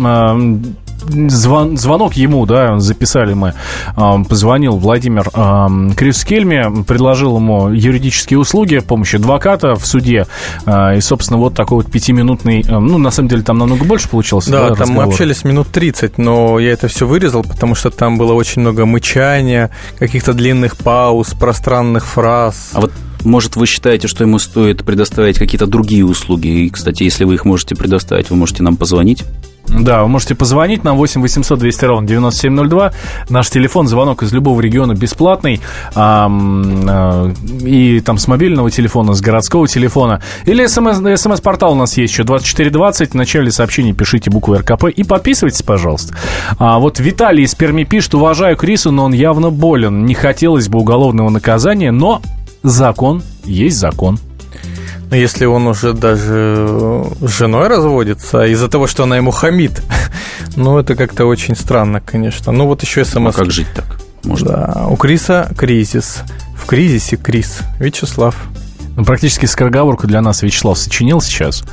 звон- 1.07 1.77
звонок 1.77 2.13
ему, 2.13 2.45
да, 2.45 2.79
записали 2.79 3.33
мы. 3.33 3.53
А, 3.95 4.23
Позвонил 4.23 4.77
Владимир 4.77 5.29
а, 5.33 5.69
Крис 5.95 6.23
Кельми, 6.23 6.83
предложил 6.83 7.37
ему 7.37 7.69
юридические 7.69 8.39
услуги, 8.39 8.79
помощь 8.79 9.15
адвоката 9.15 9.75
в 9.75 9.85
суде. 9.85 10.27
А, 10.65 10.95
И, 10.95 11.01
собственно, 11.01 11.39
вот 11.39 11.53
такой 11.53 11.77
вот 11.83 11.91
пятиминутный, 11.91 12.63
ну, 12.67 12.97
на 12.97 13.11
самом 13.11 13.29
деле, 13.29 13.43
там 13.43 13.57
намного 13.57 13.85
больше 13.85 14.09
получилось. 14.09 14.47
Да, 14.47 14.69
там 14.69 14.69
мы 14.69 14.83
разговор? 14.83 15.07
общались 15.07 15.43
минут 15.43 15.67
30, 15.69 16.17
но 16.17 16.59
я 16.59 16.71
это 16.71 16.87
все 16.87 17.07
вырезал, 17.07 17.43
потому 17.43 17.75
что 17.75 17.89
там 17.89 18.17
было 18.17 18.33
очень 18.33 18.61
много 18.61 18.85
мычания, 18.85 19.71
каких-то 19.97 20.33
длинных 20.33 20.77
пауз, 20.77 21.33
пространных 21.33 22.05
фраз. 22.05 22.71
А 22.73 22.81
вот 22.81 22.91
может, 23.23 23.55
вы 23.55 23.65
считаете, 23.65 24.07
что 24.07 24.23
ему 24.23 24.37
стоит 24.37 24.85
предоставить 24.85 25.39
какие-то 25.39 25.65
другие 25.65 26.05
услуги? 26.05 26.47
И, 26.47 26.69
кстати, 26.69 27.03
если 27.03 27.25
вы 27.25 27.33
их 27.35 27.45
можете 27.45 27.75
предоставить, 27.75 28.29
вы 28.29 28.35
можете 28.35 28.61
нам 28.61 28.77
позвонить. 28.77 29.23
Да, 29.67 30.03
вы 30.03 30.09
можете 30.09 30.35
позвонить 30.35 30.83
нам 30.83 30.97
8 30.97 31.21
800 31.21 31.59
200 31.59 31.85
ровно 31.85 32.07
9702. 32.07 32.91
Наш 33.29 33.49
телефон, 33.49 33.87
звонок 33.87 34.23
из 34.23 34.31
любого 34.31 34.61
региона 34.61 34.93
бесплатный. 34.93 35.59
Ам, 35.95 36.85
а, 36.87 37.33
и 37.61 37.99
там 37.99 38.17
с 38.17 38.27
мобильного 38.27 38.69
телефона, 38.71 39.13
с 39.13 39.21
городского 39.21 39.67
телефона. 39.67 40.21
Или 40.45 40.65
смс, 40.67 40.97
смс-портал 41.21 41.73
у 41.73 41.75
нас 41.75 41.97
есть 41.97 42.13
еще 42.13 42.23
2420. 42.23 43.11
В 43.11 43.15
начале 43.15 43.51
сообщения 43.51 43.93
пишите 43.93 44.29
букву 44.29 44.55
РКП 44.55 44.85
и 44.85 45.03
подписывайтесь, 45.03 45.63
пожалуйста. 45.63 46.15
А 46.59 46.79
вот 46.79 46.99
Виталий 46.99 47.43
из 47.43 47.55
Перми 47.55 47.83
пишет, 47.83 48.15
уважаю 48.15 48.55
Крису, 48.57 48.91
но 48.91 49.05
он 49.05 49.13
явно 49.13 49.49
болен. 49.49 50.05
Не 50.05 50.13
хотелось 50.13 50.67
бы 50.69 50.79
уголовного 50.79 51.29
наказания, 51.29 51.91
но 51.91 52.21
закон 52.63 53.23
есть 53.45 53.77
закон. 53.77 54.19
Но 55.15 55.19
если 55.19 55.45
он 55.45 55.65
уже 55.65 55.93
даже 55.93 57.05
с 57.21 57.29
женой 57.29 57.69
разводится 57.69 58.45
из-за 58.47 58.67
того, 58.67 58.85
что 58.85 59.03
она 59.03 59.15
ему 59.15 59.31
хамит, 59.31 59.81
ну, 60.57 60.77
это 60.77 60.95
как-то 60.95 61.25
очень 61.25 61.55
странно, 61.55 62.01
конечно. 62.01 62.51
Ну, 62.51 62.65
вот 62.65 62.83
еще 62.83 63.03
а 63.03 63.05
смс. 63.05 63.33
как 63.33 63.49
жить 63.49 63.69
так? 63.73 63.97
Может, 64.25 64.45
Да, 64.45 64.87
у 64.89 64.97
Криса 64.97 65.49
кризис. 65.57 66.17
В 66.57 66.65
кризисе 66.65 67.15
Крис. 67.15 67.59
Вячеслав. 67.79 68.35
Ну, 68.95 69.03
Практически 69.03 69.45
скороговорку 69.45 70.07
для 70.07 70.21
нас 70.21 70.41
Вячеслав 70.41 70.77
сочинил 70.77 71.21
сейчас. 71.21 71.63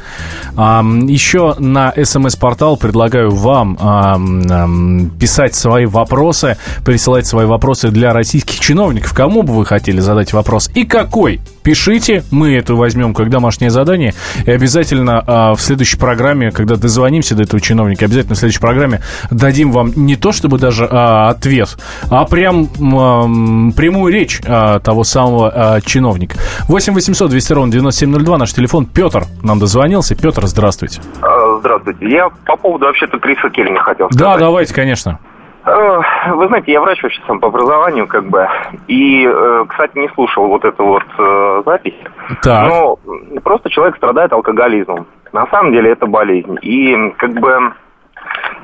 Еще 0.56 1.54
на 1.58 1.92
смс-портал 2.04 2.76
предлагаю 2.76 3.30
вам 3.30 3.78
ам, 3.80 4.42
ам, 4.50 5.10
писать 5.18 5.54
свои 5.54 5.86
вопросы, 5.86 6.56
присылать 6.84 7.26
свои 7.26 7.46
вопросы 7.46 7.90
для 7.90 8.12
российских 8.12 8.60
чиновников. 8.60 9.12
Кому 9.14 9.42
бы 9.42 9.54
вы 9.54 9.64
хотели 9.64 10.00
задать 10.00 10.32
вопрос 10.32 10.70
и 10.74 10.84
какой? 10.84 11.40
Пишите, 11.62 12.24
мы 12.30 12.54
это 12.54 12.74
возьмем 12.74 13.14
как 13.14 13.30
домашнее 13.30 13.70
задание. 13.70 14.14
И 14.44 14.50
обязательно 14.50 15.22
а, 15.24 15.54
в 15.54 15.60
следующей 15.60 15.96
программе, 15.96 16.50
когда 16.50 16.74
дозвонимся 16.76 17.36
до 17.36 17.44
этого 17.44 17.60
чиновника, 17.60 18.04
обязательно 18.06 18.34
в 18.34 18.38
следующей 18.38 18.60
программе 18.60 19.00
дадим 19.30 19.70
вам 19.70 19.92
не 19.94 20.16
то 20.16 20.32
чтобы 20.32 20.58
даже 20.58 20.88
а, 20.90 21.30
ответ, 21.30 21.78
а 22.10 22.24
прям 22.24 22.66
прямую 22.66 24.12
речь 24.12 24.40
а, 24.44 24.80
того 24.80 25.04
самого 25.04 25.80
чиновника. 25.84 26.36
8 26.68 26.94
800 27.12 27.30
200 27.30 27.52
ровно 27.52 27.70
9702, 27.72 28.38
наш 28.38 28.52
телефон. 28.54 28.86
Петр 28.86 29.24
нам 29.42 29.58
дозвонился. 29.58 30.14
Петр, 30.16 30.46
здравствуйте. 30.46 31.00
А, 31.20 31.58
Здравствуйте. 31.58 32.08
Я 32.08 32.30
по 32.46 32.56
поводу 32.56 32.86
вообще-то 32.86 33.18
Криса 33.18 33.50
Кельми 33.50 33.76
хотел 33.76 34.08
Да, 34.08 34.18
сказать. 34.18 34.40
давайте, 34.40 34.74
конечно. 34.74 35.18
Э, 35.66 36.00
Вы 36.34 36.46
знаете, 36.48 36.72
я 36.72 36.80
врач 36.80 37.02
вообще 37.02 37.20
сам 37.26 37.38
по 37.38 37.48
образованию, 37.48 38.06
как 38.08 38.24
бы. 38.30 38.48
И, 38.88 39.26
э, 39.30 39.64
кстати, 39.68 39.96
не 39.98 40.08
слушал 40.14 40.46
вот 40.48 40.64
эту 40.64 40.84
вот 40.86 41.02
э, 41.18 41.62
запись. 41.66 41.94
Так. 42.42 42.68
Но 42.70 42.98
просто 43.44 43.68
человек 43.68 43.96
страдает 43.96 44.32
алкоголизмом. 44.32 45.06
На 45.34 45.46
самом 45.48 45.72
деле 45.72 45.92
это 45.92 46.06
болезнь. 46.06 46.56
И 46.62 46.96
как 47.18 47.32
бы 47.34 47.74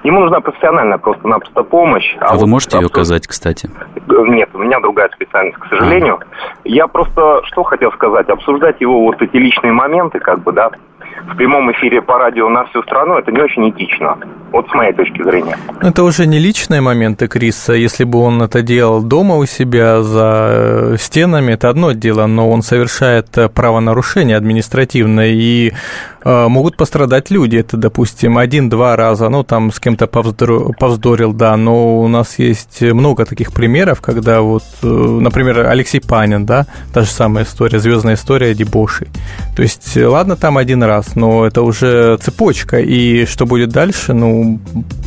Ему 0.04 0.20
нужна 0.20 0.40
профессиональная 0.40 0.98
просто-напросто 0.98 1.62
помощь. 1.62 2.16
А, 2.20 2.32
а 2.32 2.36
вы 2.36 2.46
можете 2.46 2.78
ее 2.78 2.86
оказать, 2.86 3.26
кстати? 3.26 3.70
Нет, 4.06 4.50
у 4.54 4.58
меня 4.58 4.80
другая 4.80 5.08
специальность, 5.14 5.58
к 5.58 5.66
сожалению. 5.66 6.18
А. 6.20 6.24
Я 6.64 6.86
просто 6.86 7.40
что 7.44 7.62
хотел 7.62 7.92
сказать, 7.92 8.28
обсуждать 8.28 8.80
его 8.80 9.02
вот 9.02 9.20
эти 9.20 9.36
личные 9.36 9.72
моменты, 9.72 10.18
как 10.18 10.40
бы, 10.40 10.52
да, 10.52 10.70
в 11.26 11.36
прямом 11.36 11.70
эфире 11.72 12.00
по 12.00 12.18
радио 12.18 12.48
на 12.48 12.64
всю 12.66 12.82
страну, 12.82 13.18
это 13.18 13.32
не 13.32 13.40
очень 13.40 13.68
этично. 13.70 14.18
Вот 14.50 14.66
с 14.70 14.74
моей 14.74 14.94
точки 14.94 15.22
зрения. 15.22 15.58
Это 15.82 16.02
уже 16.02 16.26
не 16.26 16.38
личные 16.38 16.80
моменты 16.80 17.28
Криса. 17.28 17.74
Если 17.74 18.04
бы 18.04 18.18
он 18.20 18.42
это 18.42 18.62
делал 18.62 19.02
дома 19.02 19.36
у 19.36 19.44
себя 19.44 20.02
за 20.02 20.48
э, 20.50 20.96
стенами, 20.98 21.52
это 21.52 21.68
одно 21.68 21.92
дело, 21.92 22.26
но 22.26 22.48
он 22.48 22.62
совершает 22.62 23.36
э, 23.36 23.48
правонарушение 23.48 24.36
административное, 24.36 25.28
и 25.28 25.72
э, 26.24 26.48
могут 26.48 26.78
пострадать 26.78 27.30
люди. 27.30 27.56
Это, 27.56 27.76
допустим, 27.76 28.38
один-два 28.38 28.96
раза, 28.96 29.28
ну, 29.28 29.44
там 29.44 29.70
с 29.70 29.78
кем-то 29.80 30.06
повздор... 30.06 30.74
повздорил, 30.78 31.34
да, 31.34 31.56
но 31.56 32.00
у 32.00 32.08
нас 32.08 32.38
есть 32.38 32.80
много 32.80 33.26
таких 33.26 33.52
примеров, 33.52 34.00
когда 34.00 34.40
вот, 34.40 34.64
например, 34.82 35.66
Алексей 35.66 36.00
Панин, 36.00 36.46
да, 36.46 36.66
та 36.94 37.02
же 37.02 37.10
самая 37.10 37.44
история, 37.44 37.80
звездная 37.80 38.14
история 38.14 38.54
дебошей. 38.54 39.08
То 39.54 39.62
есть, 39.62 39.96
ладно, 39.96 40.36
там 40.36 40.56
один 40.56 40.82
раз, 40.82 41.16
но 41.16 41.44
это 41.46 41.60
уже 41.62 42.16
цепочка, 42.16 42.80
и 42.80 43.26
что 43.26 43.44
будет 43.44 43.68
дальше, 43.70 44.14
ну, 44.14 44.37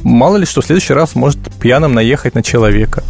мало 0.03 0.37
ли 0.37 0.45
что, 0.45 0.61
в 0.61 0.65
следующий 0.65 0.93
раз 0.93 1.15
может 1.15 1.39
пьяным 1.61 1.93
наехать 1.93 2.35
на 2.35 2.43
человека. 2.43 3.03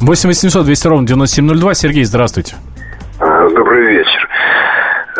8 0.00 0.28
800 0.28 0.64
200 0.64 0.88
ровно 0.88 1.06
9702. 1.06 1.74
Сергей, 1.74 2.04
здравствуйте. 2.04 2.56
Добрый 3.18 3.86
вечер. 3.86 4.28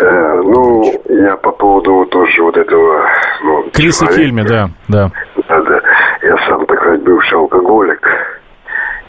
Э, 0.00 0.42
ну, 0.42 1.02
я 1.08 1.36
по 1.36 1.52
поводу 1.52 2.06
тоже 2.06 2.42
вот 2.42 2.56
этого... 2.56 3.06
Ну, 3.42 3.70
Криса 3.72 4.06
Кельми, 4.06 4.42
да, 4.42 4.70
да. 4.88 5.10
Да, 5.48 5.62
да. 5.62 5.80
Я 6.22 6.36
сам, 6.48 6.64
так 6.64 6.78
сказать, 6.78 7.02
бывший 7.02 7.38
алкоголик. 7.38 8.08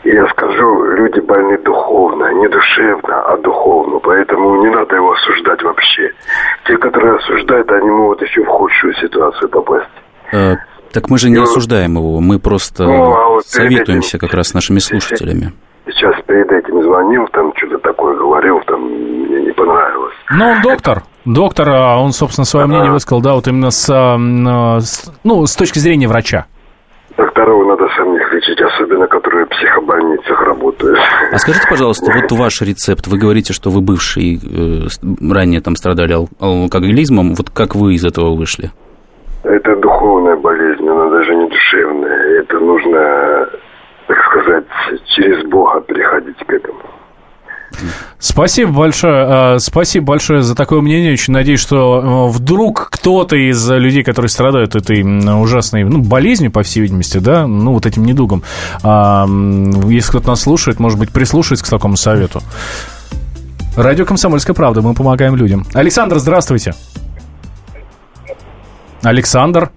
И 0.03 0.09
я 0.09 0.27
скажу, 0.29 0.83
люди 0.95 1.19
больны 1.19 1.57
духовно, 1.59 2.33
не 2.33 2.47
душевно, 2.49 3.21
а 3.21 3.37
духовно. 3.37 3.99
Поэтому 3.99 4.61
не 4.63 4.69
надо 4.69 4.95
его 4.95 5.13
осуждать 5.13 5.61
вообще. 5.63 6.11
Те, 6.65 6.77
которые 6.77 7.15
осуждают, 7.15 7.71
они 7.71 7.89
могут 7.89 8.21
еще 8.21 8.43
в 8.43 8.47
худшую 8.47 8.93
ситуацию 8.95 9.47
попасть. 9.49 9.89
Э, 10.31 10.55
так 10.91 11.09
мы 11.09 11.17
же 11.17 11.29
не 11.29 11.37
осуждаем 11.37 11.97
его, 11.97 12.19
мы 12.19 12.39
просто 12.39 12.83
ну, 12.83 13.13
а 13.13 13.29
вот 13.29 13.45
советуемся 13.45 14.17
этим, 14.17 14.27
как 14.27 14.33
раз 14.33 14.49
с 14.49 14.53
нашими 14.53 14.79
слушателями. 14.79 15.53
Сейчас 15.85 16.15
перед 16.27 16.51
этим 16.51 16.83
звонил, 16.83 17.27
там 17.31 17.53
что-то 17.55 17.77
такое 17.79 18.15
говорил, 18.17 18.59
там 18.67 18.81
мне 18.81 19.41
не 19.45 19.51
понравилось. 19.51 20.15
Ну, 20.31 20.45
он 20.45 20.61
доктор. 20.61 21.03
Доктор, 21.25 21.69
а 21.69 21.97
он, 21.97 22.11
собственно, 22.13 22.45
свое 22.45 22.65
мнение 22.65 22.91
высказал, 22.91 23.21
да, 23.21 23.33
вот 23.33 23.47
именно 23.47 23.71
с, 23.71 23.85
с, 23.87 25.11
ну, 25.23 25.45
с 25.45 25.55
точки 25.55 25.79
зрения 25.79 26.07
врача. 26.07 26.45
Докторов 27.17 27.67
надо 27.67 27.87
самих 27.95 28.33
лечить, 28.33 28.59
особенно 28.61 29.05
которые 29.07 29.45
в 29.45 29.49
психобольницах 29.49 30.41
работают. 30.41 30.97
А 31.31 31.37
скажите, 31.37 31.67
пожалуйста, 31.69 32.11
вот 32.11 32.31
ваш 32.39 32.61
рецепт. 32.61 33.07
Вы 33.07 33.17
говорите, 33.17 33.53
что 33.53 33.69
вы 33.69 33.81
бывший, 33.81 34.39
э, 34.41 34.87
ранее 35.31 35.61
там 35.61 35.75
страдали 35.75 36.17
алкоголизмом. 36.39 37.35
Вот 37.35 37.49
как 37.49 37.75
вы 37.75 37.95
из 37.95 38.05
этого 38.05 38.35
вышли? 38.35 38.71
Это 39.51 39.75
духовная 39.75 40.37
болезнь, 40.37 40.87
она 40.87 41.09
даже 41.09 41.35
не 41.35 41.49
душевная. 41.49 42.41
Это 42.41 42.57
нужно, 42.57 43.49
так 44.07 44.17
сказать, 44.25 44.65
через 45.07 45.45
Бога 45.49 45.81
приходить 45.81 46.37
к 46.37 46.49
этому. 46.49 46.79
Спасибо 48.17 48.71
большое. 48.71 49.55
Э, 49.55 49.59
спасибо 49.59 50.05
большое 50.05 50.41
за 50.41 50.55
такое 50.55 50.79
мнение. 50.79 51.13
Очень 51.13 51.33
надеюсь, 51.33 51.59
что 51.59 52.29
э, 52.31 52.37
вдруг 52.37 52.89
кто-то 52.91 53.35
из 53.35 53.69
людей, 53.69 54.03
которые 54.03 54.29
страдают 54.29 54.75
этой 54.75 55.01
ужасной 55.03 55.83
ну, 55.83 55.99
болезнью, 55.99 56.51
по 56.51 56.63
всей 56.63 56.81
видимости, 56.81 57.17
да, 57.17 57.45
ну, 57.45 57.73
вот 57.73 57.85
этим 57.85 58.05
недугом, 58.05 58.43
а, 58.83 59.25
если 59.87 60.09
кто-то 60.11 60.29
нас 60.29 60.41
слушает, 60.41 60.79
может 60.79 60.97
быть, 60.97 61.11
прислушается 61.11 61.65
к 61.65 61.69
такому 61.69 61.97
совету. 61.97 62.41
Радио 63.75 64.05
«Комсомольская 64.05 64.53
правда». 64.53 64.81
Мы 64.81 64.93
помогаем 64.93 65.35
людям. 65.35 65.65
Александр, 65.73 66.19
здравствуйте. 66.19 66.73
Александр. 69.03 69.71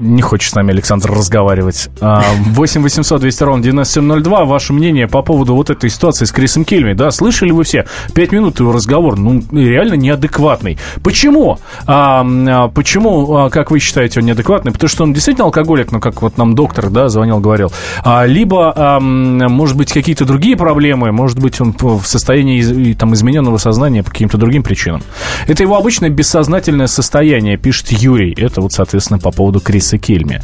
Не 0.00 0.22
хочет 0.22 0.52
с 0.52 0.54
нами 0.54 0.72
Александр 0.72 1.10
разговаривать. 1.10 1.90
8 2.00 2.82
800 2.82 3.20
200 3.20 3.42
ровно 3.42 3.62
9702. 3.62 4.44
Ваше 4.46 4.72
мнение 4.72 5.06
по 5.06 5.20
поводу 5.20 5.54
вот 5.54 5.68
этой 5.68 5.90
ситуации 5.90 6.24
с 6.24 6.32
Крисом 6.32 6.64
Кельми. 6.64 6.94
Да, 6.94 7.10
слышали 7.10 7.50
вы 7.50 7.64
все? 7.64 7.84
Пять 8.14 8.32
минут 8.32 8.60
его 8.60 8.72
разговор. 8.72 9.18
Ну, 9.18 9.42
реально 9.52 9.94
неадекватный. 9.94 10.78
Почему? 11.04 11.58
А, 11.86 12.24
а, 12.24 12.68
почему, 12.68 13.36
а, 13.36 13.50
как 13.50 13.70
вы 13.70 13.78
считаете, 13.78 14.20
он 14.20 14.26
неадекватный? 14.26 14.72
Потому 14.72 14.88
что 14.88 15.04
он 15.04 15.12
действительно 15.12 15.44
алкоголик, 15.44 15.92
ну, 15.92 16.00
как 16.00 16.22
вот 16.22 16.38
нам 16.38 16.54
доктор, 16.54 16.88
да, 16.88 17.10
звонил, 17.10 17.38
говорил. 17.38 17.70
А, 18.02 18.24
либо, 18.24 18.72
а, 18.74 19.00
может 19.00 19.76
быть, 19.76 19.92
какие-то 19.92 20.24
другие 20.24 20.56
проблемы. 20.56 21.12
Может 21.12 21.38
быть, 21.38 21.60
он 21.60 21.74
в 21.78 22.04
состоянии 22.06 22.94
там, 22.94 23.12
измененного 23.12 23.58
сознания 23.58 24.02
по 24.02 24.10
каким-то 24.10 24.38
другим 24.38 24.62
причинам. 24.62 25.02
Это 25.46 25.62
его 25.62 25.76
обычное 25.76 26.08
бессознательное 26.08 26.86
состояние, 26.86 27.58
пишет 27.58 27.92
Юрий. 27.92 28.34
Это 28.38 28.62
вот, 28.62 28.72
соответственно, 28.72 29.18
по 29.18 29.30
поводу 29.30 29.60
Криса 29.60 29.89
Криса 29.90 29.98
Кельми. 29.98 30.40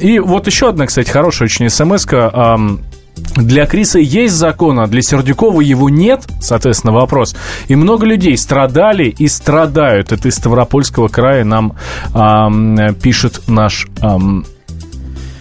И 0.00 0.18
вот 0.18 0.46
еще 0.46 0.68
одна, 0.68 0.86
кстати, 0.86 1.10
хорошая 1.10 1.46
очень 1.46 1.68
смс 1.68 2.06
-ка. 2.06 2.78
Для 3.36 3.66
Криса 3.66 3.98
есть 3.98 4.34
закон, 4.34 4.80
а 4.80 4.86
для 4.86 5.02
Сердюкова 5.02 5.60
его 5.60 5.90
нет, 5.90 6.22
соответственно, 6.40 6.94
вопрос. 6.94 7.36
И 7.68 7.76
много 7.76 8.06
людей 8.06 8.36
страдали 8.38 9.04
и 9.04 9.28
страдают. 9.28 10.12
Это 10.12 10.28
из 10.28 10.36
Ставропольского 10.36 11.08
края 11.08 11.44
нам 11.44 11.74
эм, 12.14 12.94
пишет 12.94 13.42
наш 13.48 13.86
эм, 14.00 14.46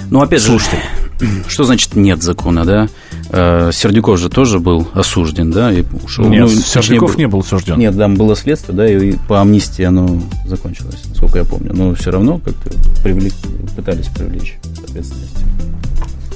Ну, 0.09 0.21
опять 0.21 0.41
слушатель. 0.41 0.79
же, 0.79 1.00
что 1.47 1.63
значит 1.63 1.95
нет 1.95 2.21
закона, 2.21 2.65
да? 2.65 2.89
Э, 3.29 3.71
Сердюков 3.73 4.19
же 4.19 4.29
тоже 4.29 4.59
был 4.59 4.87
осужден, 4.93 5.51
да, 5.51 5.71
и 5.71 5.83
ушел. 6.03 6.25
Нет, 6.25 6.41
ну, 6.41 6.49
Сердюков 6.49 7.17
не 7.17 7.27
был 7.27 7.39
осужден. 7.39 7.77
Нет, 7.79 7.97
там 7.97 8.15
было 8.15 8.35
следствие, 8.35 8.75
да, 8.75 8.89
и 8.89 9.15
по 9.27 9.41
амнистии 9.41 9.83
оно 9.83 10.21
закончилось, 10.45 11.01
насколько 11.09 11.39
я 11.39 11.45
помню. 11.45 11.71
Но 11.73 11.95
все 11.95 12.11
равно 12.11 12.39
как-то 12.39 12.71
привлек, 13.03 13.33
пытались 13.75 14.07
привлечь 14.07 14.57
к 14.61 14.89
ответственности. 14.89 15.45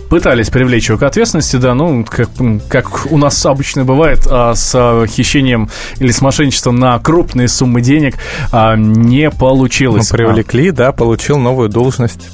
Пытались 0.10 0.50
привлечь 0.50 0.88
его 0.88 1.00
к 1.00 1.04
ответственности, 1.04 1.56
да, 1.56 1.74
ну, 1.74 2.06
как, 2.08 2.30
как 2.70 3.12
у 3.12 3.18
нас 3.18 3.44
обычно 3.46 3.86
бывает, 3.86 4.20
а, 4.30 4.54
с 4.54 5.06
хищением 5.08 5.70
или 6.00 6.12
с 6.12 6.22
мошенничеством 6.22 6.76
на 6.76 6.98
крупные 7.00 7.48
суммы 7.48 7.82
денег 7.82 8.16
а, 8.52 8.76
не 8.76 9.32
получилось. 9.32 10.12
Ну, 10.12 10.18
привлекли, 10.18 10.70
а. 10.70 10.74
да, 10.74 10.92
получил 10.92 11.40
новую 11.40 11.70
должность. 11.70 12.30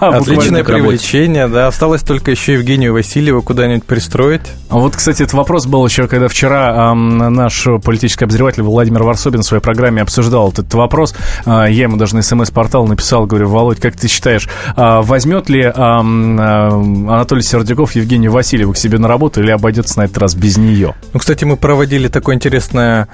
Отличное 0.00 0.64
привлечение, 0.64 1.48
да. 1.48 1.68
Осталось 1.68 2.02
только 2.02 2.30
еще 2.30 2.54
Евгению 2.54 2.92
Васильеву 2.92 3.42
куда-нибудь 3.42 3.84
пристроить. 3.84 4.42
А 4.68 4.76
вот, 4.78 4.96
кстати, 4.96 5.22
этот 5.22 5.34
вопрос 5.34 5.66
был 5.66 5.86
еще, 5.86 6.08
когда 6.08 6.28
вчера 6.28 6.94
наш 6.94 7.66
политический 7.84 8.24
обозреватель 8.24 8.62
Владимир 8.62 9.02
Варсобин 9.02 9.42
в 9.42 9.44
своей 9.44 9.62
программе 9.62 10.02
обсуждал 10.02 10.50
этот 10.50 10.72
вопрос. 10.74 11.14
А, 11.44 11.66
я 11.66 11.84
ему 11.84 11.96
даже 11.96 12.16
на 12.16 12.22
смс-портал 12.22 12.86
написал, 12.86 13.26
говорю, 13.26 13.48
Володь, 13.48 13.80
как 13.80 13.96
ты 13.96 14.08
считаешь, 14.08 14.48
а, 14.76 15.02
возьмет 15.02 15.48
ли 15.48 15.62
Анатолий 15.64 17.42
Сердюков 17.42 17.92
Евгению 17.92 18.32
Васильеву 18.32 18.72
к 18.72 18.76
себе 18.76 18.98
на 18.98 19.08
работу 19.08 19.40
или 19.40 19.50
обойдется 19.50 19.98
на 19.98 20.04
этот 20.04 20.18
раз 20.18 20.34
без 20.34 20.56
нее? 20.56 20.94
Ну, 21.12 21.20
кстати, 21.20 21.44
мы 21.44 21.56
проводили 21.56 22.08
такое 22.08 22.34
интересное, 22.34 23.06
а, 23.06 23.08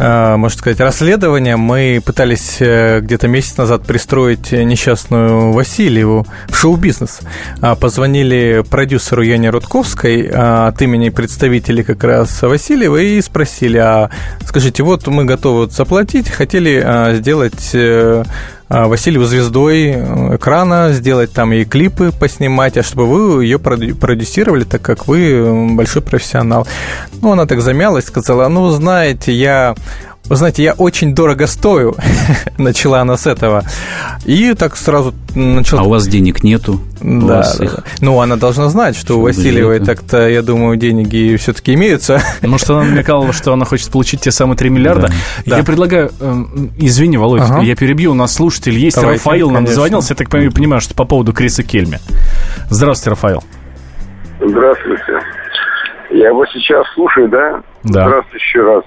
можно 0.00 0.58
сказать, 0.58 0.80
расследование. 0.80 1.56
Мы 1.56 2.00
пытались 2.04 2.56
э, 2.60 3.00
где-то 3.00 3.28
месяц 3.28 3.58
назад 3.58 3.82
пристроить 3.82 4.50
несчастную 4.50 5.52
Васильеву 5.52 6.26
в 6.48 6.56
шоу-бизнес. 6.56 7.20
А, 7.60 7.74
позвонили 7.74 8.64
продюсеру 8.68 9.22
Яне 9.22 9.50
Рудковской 9.50 10.30
а, 10.32 10.68
от 10.68 10.80
имени 10.80 11.10
представителей 11.10 11.82
как 11.82 12.02
раз 12.02 12.40
Васильева 12.40 12.96
и 12.96 13.20
спросили, 13.20 13.76
а 13.76 14.10
скажите, 14.46 14.82
вот 14.82 15.06
мы 15.06 15.24
готовы 15.24 15.70
заплатить, 15.70 16.28
хотели 16.30 16.82
а, 16.82 17.14
сделать 17.14 17.70
э, 17.74 18.24
Васильеву 18.70 19.24
звездой 19.24 19.90
экрана, 20.36 20.92
сделать 20.92 21.32
там 21.32 21.50
ей 21.50 21.64
клипы 21.64 22.12
поснимать, 22.12 22.78
а 22.78 22.84
чтобы 22.84 23.06
вы 23.06 23.44
ее 23.44 23.58
продюсировали, 23.58 24.62
так 24.62 24.80
как 24.80 25.08
вы 25.08 25.74
большой 25.74 26.02
профессионал. 26.02 26.68
Ну, 27.20 27.32
она 27.32 27.46
так 27.46 27.60
замялась, 27.60 28.06
сказала, 28.06 28.46
ну, 28.48 28.70
знаете, 28.70 29.32
я 29.32 29.74
вы 30.28 30.36
знаете, 30.36 30.62
я 30.62 30.74
очень 30.74 31.14
дорого 31.14 31.46
стою, 31.46 31.96
начала 32.58 33.00
она 33.00 33.16
с 33.16 33.26
этого. 33.26 33.64
И 34.24 34.54
так 34.54 34.76
сразу 34.76 35.12
начала... 35.34 35.80
А 35.80 35.84
у 35.84 35.88
вас 35.88 36.06
денег 36.06 36.44
нету? 36.44 36.80
Да. 37.00 37.44
Их... 37.58 37.80
Ну, 38.00 38.20
она 38.20 38.36
должна 38.36 38.68
знать, 38.68 38.94
что, 38.94 39.06
что 39.06 39.18
у 39.18 39.22
Васильевой 39.22 39.80
так-то, 39.80 40.28
я 40.28 40.42
думаю, 40.42 40.76
деньги 40.76 41.34
все-таки 41.36 41.74
имеются. 41.74 42.20
Может, 42.42 42.70
она 42.70 42.84
намекала, 42.84 43.32
что 43.32 43.52
она 43.52 43.64
хочет 43.64 43.90
получить 43.90 44.20
те 44.20 44.30
самые 44.30 44.56
3 44.56 44.70
миллиарда. 44.70 45.08
Да. 45.08 45.14
Я 45.46 45.56
да. 45.56 45.64
предлагаю... 45.64 46.12
Э, 46.20 46.34
извини, 46.76 47.16
Володь, 47.16 47.42
ага. 47.42 47.62
я 47.62 47.74
перебью, 47.74 48.12
у 48.12 48.14
нас 48.14 48.34
слушатель 48.34 48.78
есть. 48.78 48.96
Давайте, 48.96 49.24
Рафаил 49.24 49.50
нам 49.50 49.64
дозвонился. 49.64 50.12
Я 50.12 50.16
так 50.16 50.28
понимаю, 50.28 50.80
что 50.80 50.94
по 50.94 51.04
поводу 51.04 51.32
Криса 51.32 51.62
Кельми. 51.62 51.98
Здравствуйте, 52.68 53.10
Рафаил. 53.10 53.42
Здравствуйте. 54.40 55.20
Я 56.10 56.28
его 56.28 56.44
сейчас 56.46 56.86
слушаю, 56.94 57.28
да? 57.28 57.62
Да. 57.84 58.06
Здравствуйте 58.06 58.44
еще 58.44 58.62
раз. 58.62 58.84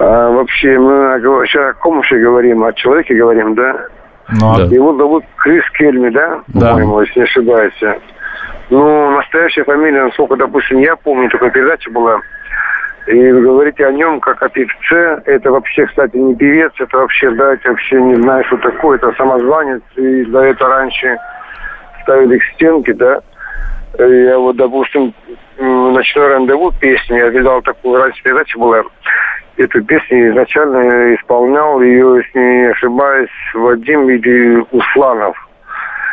А 0.00 0.30
вообще, 0.30 0.78
мы 0.78 1.20
сейчас 1.46 1.70
о 1.70 1.74
ком 1.74 1.96
вообще 1.96 2.18
говорим? 2.18 2.62
О 2.64 2.72
человеке 2.72 3.14
говорим, 3.14 3.54
да? 3.54 3.86
Ну, 4.40 4.54
а- 4.54 4.62
Его 4.62 4.94
зовут 4.94 5.24
Крис 5.36 5.64
Кельми, 5.70 6.10
да? 6.10 6.40
Да. 6.48 6.70
По-моему, 6.72 7.00
если 7.00 7.20
не 7.20 7.24
ошибаюсь. 7.24 7.82
Ну, 8.70 9.10
настоящая 9.10 9.64
фамилия, 9.64 10.04
насколько, 10.04 10.36
допустим, 10.36 10.78
я 10.78 10.94
помню, 10.96 11.30
такая 11.30 11.50
передача 11.50 11.90
была. 11.90 12.20
И 13.06 13.32
вы 13.32 13.40
говорите 13.40 13.86
о 13.86 13.92
нем 13.92 14.20
как 14.20 14.42
о 14.42 14.50
певце. 14.50 15.22
Это 15.24 15.50
вообще, 15.50 15.86
кстати, 15.86 16.14
не 16.16 16.34
певец, 16.36 16.72
это 16.78 16.98
вообще, 16.98 17.30
да, 17.30 17.54
это 17.54 17.70
вообще 17.70 18.00
не 18.02 18.16
знаю, 18.16 18.44
что 18.44 18.58
такое. 18.58 18.98
Это 18.98 19.12
самозванец. 19.16 19.80
И 19.96 20.24
за 20.24 20.40
это 20.40 20.68
раньше 20.68 21.16
ставили 22.02 22.38
к 22.38 22.42
стенке, 22.54 22.92
да. 22.92 23.20
Я 23.98 24.38
вот, 24.38 24.56
допустим, 24.56 25.14
«Ночной 25.58 26.28
рандеву» 26.28 26.70
песню, 26.78 27.16
я 27.16 27.28
видал 27.30 27.62
такую, 27.62 28.00
раньше 28.00 28.22
передача 28.22 28.58
была, 28.58 28.82
эту 29.58 29.82
песню 29.82 30.30
изначально 30.30 31.14
исполнял 31.16 31.80
ее, 31.82 32.22
если 32.24 32.38
не 32.38 32.70
ошибаюсь, 32.70 33.30
Вадим 33.54 34.08
или 34.08 34.64
Усланов. 34.70 35.36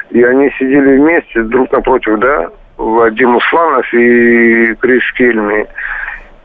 И 0.09 0.23
они 0.23 0.49
сидели 0.57 0.97
вместе, 0.97 1.43
друг 1.43 1.71
напротив, 1.71 2.19
да, 2.19 2.49
Вадим 2.77 3.35
Усланов 3.35 3.91
и 3.93 4.73
Крис 4.75 5.03
Кельми. 5.13 5.67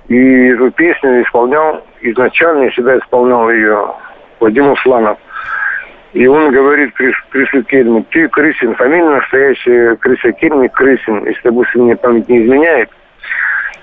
И 0.08 0.48
эту 0.48 0.70
песню 0.72 1.22
исполнял, 1.22 1.84
изначально 2.02 2.64
я 2.64 2.70
всегда 2.70 2.98
исполнял 2.98 3.50
ее 3.50 3.94
Вадим 4.38 4.70
Усланов. 4.70 5.18
И 6.12 6.26
он 6.26 6.50
говорит 6.52 6.92
Крис, 6.94 7.14
Крису 7.30 7.62
Кельму, 7.62 8.04
ты 8.10 8.28
Крисин, 8.28 8.74
фамилия 8.74 9.10
настоящая 9.10 9.96
Криса 9.96 10.32
Кельми 10.32 10.68
Крисин, 10.68 11.24
если, 11.24 11.42
допустим, 11.44 11.84
мне 11.84 11.96
память 11.96 12.28
не 12.28 12.44
изменяет. 12.44 12.90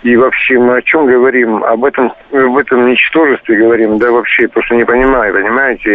И 0.07 0.15
вообще 0.15 0.57
мы 0.57 0.77
о 0.77 0.81
чем 0.83 1.05
говорим? 1.05 1.61
Об 1.65 1.83
этом, 1.83 2.13
об 2.31 2.57
этом 2.57 2.89
ничтожестве 2.89 3.57
говорим, 3.57 3.97
да 3.97 4.09
вообще, 4.09 4.47
что 4.65 4.75
не 4.75 4.85
понимаю, 4.85 5.33
понимаете? 5.33 5.91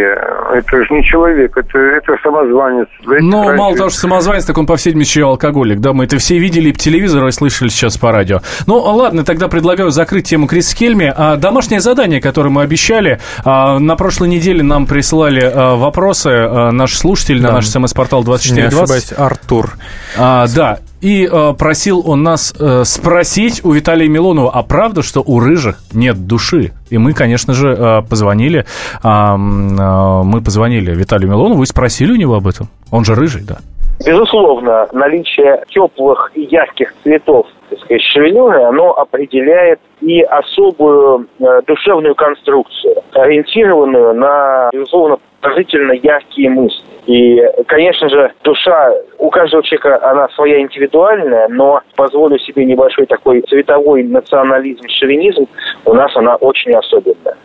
Это 0.54 0.84
же 0.84 0.86
не 0.90 1.02
человек, 1.02 1.56
это, 1.56 1.78
это 1.78 2.16
самозванец. 2.22 2.88
Знаете, 3.04 3.24
Ну, 3.24 3.42
раньше- 3.44 3.56
мало 3.58 3.76
того, 3.76 3.88
что 3.88 4.00
самозванец, 4.00 4.44
так 4.44 4.58
он, 4.58 4.66
по 4.66 4.76
всей 4.76 4.92
еще 4.92 5.24
алкоголик. 5.24 5.80
Да, 5.80 5.94
мы 5.94 6.04
это 6.04 6.18
все 6.18 6.36
видели 6.38 6.68
и 6.68 6.72
по 6.74 6.78
телевизору, 6.78 7.28
и 7.28 7.30
слышали 7.30 7.70
сейчас 7.70 7.96
по 7.96 8.12
радио. 8.12 8.40
Ну, 8.66 8.76
ладно, 8.80 9.24
тогда 9.24 9.48
предлагаю 9.48 9.90
закрыть 9.90 10.28
тему 10.28 10.46
Крис 10.46 10.74
Хельми. 10.74 11.10
А, 11.16 11.36
домашнее 11.36 11.80
задание, 11.80 12.20
которое 12.20 12.50
мы 12.50 12.60
обещали, 12.62 13.18
а, 13.46 13.78
на 13.78 13.96
прошлой 13.96 14.28
неделе 14.28 14.62
нам 14.62 14.84
присылали 14.86 15.40
а, 15.42 15.76
вопросы 15.76 16.28
а, 16.28 16.70
наши 16.70 16.98
слушатели 16.98 17.40
на 17.40 17.48
Да. 17.48 17.54
наш 17.54 17.66
смс-портал 17.66 18.20
Не 18.20 18.26
2420. 18.26 19.12
ошибаюсь, 19.12 19.12
Артур. 19.16 19.70
А, 20.18 20.44
да, 20.54 20.78
и 21.03 21.28
э, 21.30 21.55
просил 21.59 22.03
он 22.07 22.22
нас 22.22 22.55
э, 22.59 22.84
спросить 22.86 23.64
у 23.64 23.72
Виталия 23.72 24.09
Милонова, 24.09 24.50
а 24.53 24.62
правда, 24.62 25.03
что 25.03 25.20
у 25.20 25.40
рыжих 25.40 25.80
нет 25.92 26.26
души? 26.26 26.72
И 26.90 26.96
мы, 26.96 27.12
конечно 27.12 27.55
же, 27.55 27.68
э, 27.76 28.03
позвонили, 28.09 28.64
м, 29.03 29.76
э, 29.78 30.22
мы 30.22 30.40
позвонили 30.40 30.94
Виталию 30.94 31.28
Милонову 31.28 31.64
и 31.64 31.66
спросили 31.66 32.12
у 32.12 32.16
него 32.16 32.36
об 32.36 32.46
этом. 32.46 32.68
Он 32.92 33.05
же 33.05 33.16
рыжий, 33.16 33.42
да. 33.42 33.59
Безусловно, 34.05 34.88
наличие 34.92 35.64
теплых 35.68 36.32
и 36.34 36.42
ярких 36.42 36.92
цветов, 37.03 37.46
так 37.70 37.78
сказать, 37.80 38.03
шевелюры, 38.03 38.62
оно 38.62 38.92
определяет 38.92 39.80
и 40.00 40.20
особую 40.22 41.26
э, 41.38 41.61
душевную 41.66 42.14
конструкцию, 42.14 42.96
ориентированную 43.12 44.14
на, 44.14 44.70
безусловно, 44.72 45.18
положительно 45.40 45.92
яркие 45.92 46.50
мысли. 46.50 46.84
И, 47.07 47.42
конечно 47.66 48.09
же, 48.09 48.32
душа 48.44 48.92
у 49.18 49.28
каждого 49.30 49.62
человека, 49.62 49.98
она 50.09 50.28
своя 50.30 50.61
индивидуальная, 50.61 51.48
но 51.48 51.80
позволю 51.96 52.38
себе 52.38 52.64
небольшой 52.64 53.07
такой 53.07 53.42
цветовой 53.42 54.05
национализм, 54.05 54.82
шовинизм, 54.88 55.46
у 55.84 55.94
нас 55.94 56.14
она 56.16 56.36
очень 56.36 56.72
особенная. 56.72 57.36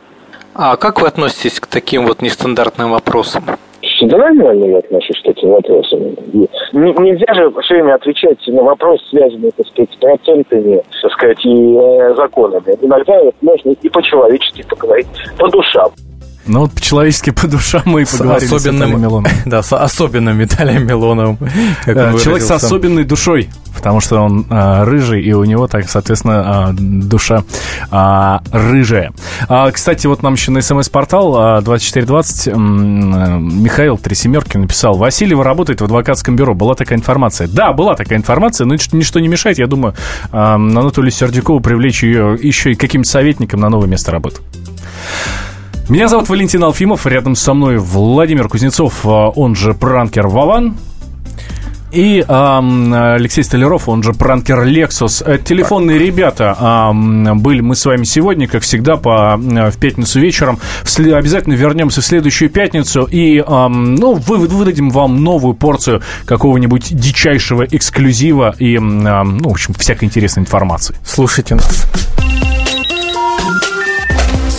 А 0.53 0.75
как 0.75 1.01
вы 1.01 1.07
относитесь 1.07 1.59
к 1.59 1.67
таким 1.67 2.05
вот 2.05 2.21
нестандартным 2.21 2.91
вопросам? 2.91 3.43
Я 3.81 4.77
отношусь 4.79 5.21
к 5.21 5.27
этим 5.27 5.49
вопросам. 5.49 6.01
И 6.33 6.47
нельзя 6.73 7.33
же 7.33 7.51
все 7.61 7.75
время 7.75 7.95
отвечать 7.95 8.39
на 8.47 8.63
вопрос, 8.63 9.01
связанный, 9.09 9.51
так 9.51 9.67
сказать, 9.67 9.89
с 9.91 9.95
процентами, 9.97 10.81
так 11.01 11.11
сказать, 11.11 11.45
и 11.45 11.75
э, 11.75 12.15
законами. 12.15 12.77
Иногда 12.81 13.23
вот 13.23 13.35
можно 13.41 13.71
и 13.71 13.89
по-человечески 13.89 14.63
поговорить, 14.67 15.07
по 15.37 15.49
душам. 15.49 15.91
Ну 16.47 16.61
вот 16.61 16.71
по-человечески, 16.71 17.31
по 17.31 17.47
душам 17.47 17.81
мы 17.85 18.01
и 18.03 18.05
С 18.05 18.17
поговорили 18.17 18.45
с 18.47 18.51
Виталием 18.51 18.75
особенным, 18.75 19.01
Милоновым. 19.01 19.31
да, 19.45 19.61
с 19.61 19.73
особенным 19.73 20.37
Виталием 20.37 20.87
Милоновым. 20.87 21.37
Э, 21.85 22.17
Человек 22.23 22.43
с 22.43 22.51
особенной 22.51 23.03
душой, 23.03 23.49
потому 23.75 23.99
что 23.99 24.19
он 24.21 24.45
а, 24.49 24.85
рыжий, 24.85 25.21
и 25.23 25.33
у 25.33 25.43
него, 25.43 25.67
так, 25.67 25.89
соответственно, 25.89 26.69
а, 26.69 26.73
душа 26.73 27.43
а, 27.91 28.41
рыжая. 28.51 29.11
А, 29.49 29.69
кстати, 29.71 30.07
вот 30.07 30.23
нам 30.23 30.33
еще 30.33 30.51
на 30.51 30.61
смс-портал 30.61 31.35
а, 31.37 31.61
2420 31.61 32.47
м, 32.47 33.15
э, 33.15 33.39
Михаил 33.39 33.97
Тресемерки 33.97 34.57
написал, 34.57 34.95
Васильева 34.97 35.43
работает 35.43 35.81
в 35.81 35.83
адвокатском 35.83 36.35
бюро. 36.35 36.53
Была 36.53 36.75
такая 36.75 36.97
информация. 36.97 37.47
Да, 37.47 37.73
была 37.73 37.95
такая 37.95 38.17
информация, 38.17 38.65
но 38.65 38.73
нич- 38.75 38.89
ничто 38.93 39.19
не 39.19 39.27
мешает, 39.27 39.57
я 39.57 39.67
думаю, 39.67 39.95
Анатолию 40.31 41.11
Сердюкову 41.11 41.59
привлечь 41.59 42.03
ее 42.03 42.37
еще 42.41 42.71
и 42.71 42.75
каким-то 42.75 43.09
советником 43.09 43.59
на 43.59 43.69
новое 43.69 43.87
место 43.87 44.11
работы. 44.11 44.41
Меня 45.89 46.09
зовут 46.09 46.27
Валентин 46.27 46.63
Алфимов, 46.63 47.05
рядом 47.05 47.35
со 47.35 47.53
мной 47.53 47.77
Владимир 47.77 48.49
Кузнецов, 48.49 49.05
а, 49.05 49.29
он 49.29 49.55
же 49.55 49.73
пранкер 49.73 50.27
Вован. 50.27 50.75
И 51.93 52.23
ам, 52.27 52.93
Алексей 52.93 53.41
Столяров, 53.45 53.87
он 53.87 54.03
же 54.03 54.11
пранкер 54.11 54.59
Lexus. 54.67 55.23
Э, 55.25 55.37
Телефонные 55.41 55.97
ребята 55.97 56.53
ам, 56.59 57.39
были 57.39 57.61
мы 57.61 57.77
с 57.77 57.85
вами 57.85 58.03
сегодня, 58.03 58.45
как 58.49 58.63
всегда, 58.63 58.97
по, 58.97 59.39
э, 59.41 59.71
в 59.71 59.77
пятницу 59.77 60.19
вечером. 60.19 60.59
В 60.83 60.87
сле- 60.87 61.15
обязательно 61.15 61.53
вернемся 61.53 62.01
в 62.01 62.05
следующую 62.05 62.49
пятницу 62.49 63.03
и 63.09 63.41
ам, 63.47 63.95
ну, 63.95 64.15
вы, 64.15 64.37
выдадим 64.37 64.89
вам 64.89 65.23
новую 65.23 65.53
порцию 65.53 66.01
какого-нибудь 66.25 66.93
дичайшего 66.93 67.63
эксклюзива 67.63 68.53
и, 68.59 68.75
м, 68.75 69.07
ам, 69.07 69.37
ну, 69.37 69.47
в 69.47 69.53
общем, 69.53 69.73
всякой 69.73 70.05
интересной 70.05 70.43
информации. 70.43 70.93
Слушайте 71.05 71.55
нас. 71.55 71.87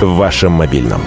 В 0.00 0.16
вашем 0.16 0.52
мобильном. 0.52 1.02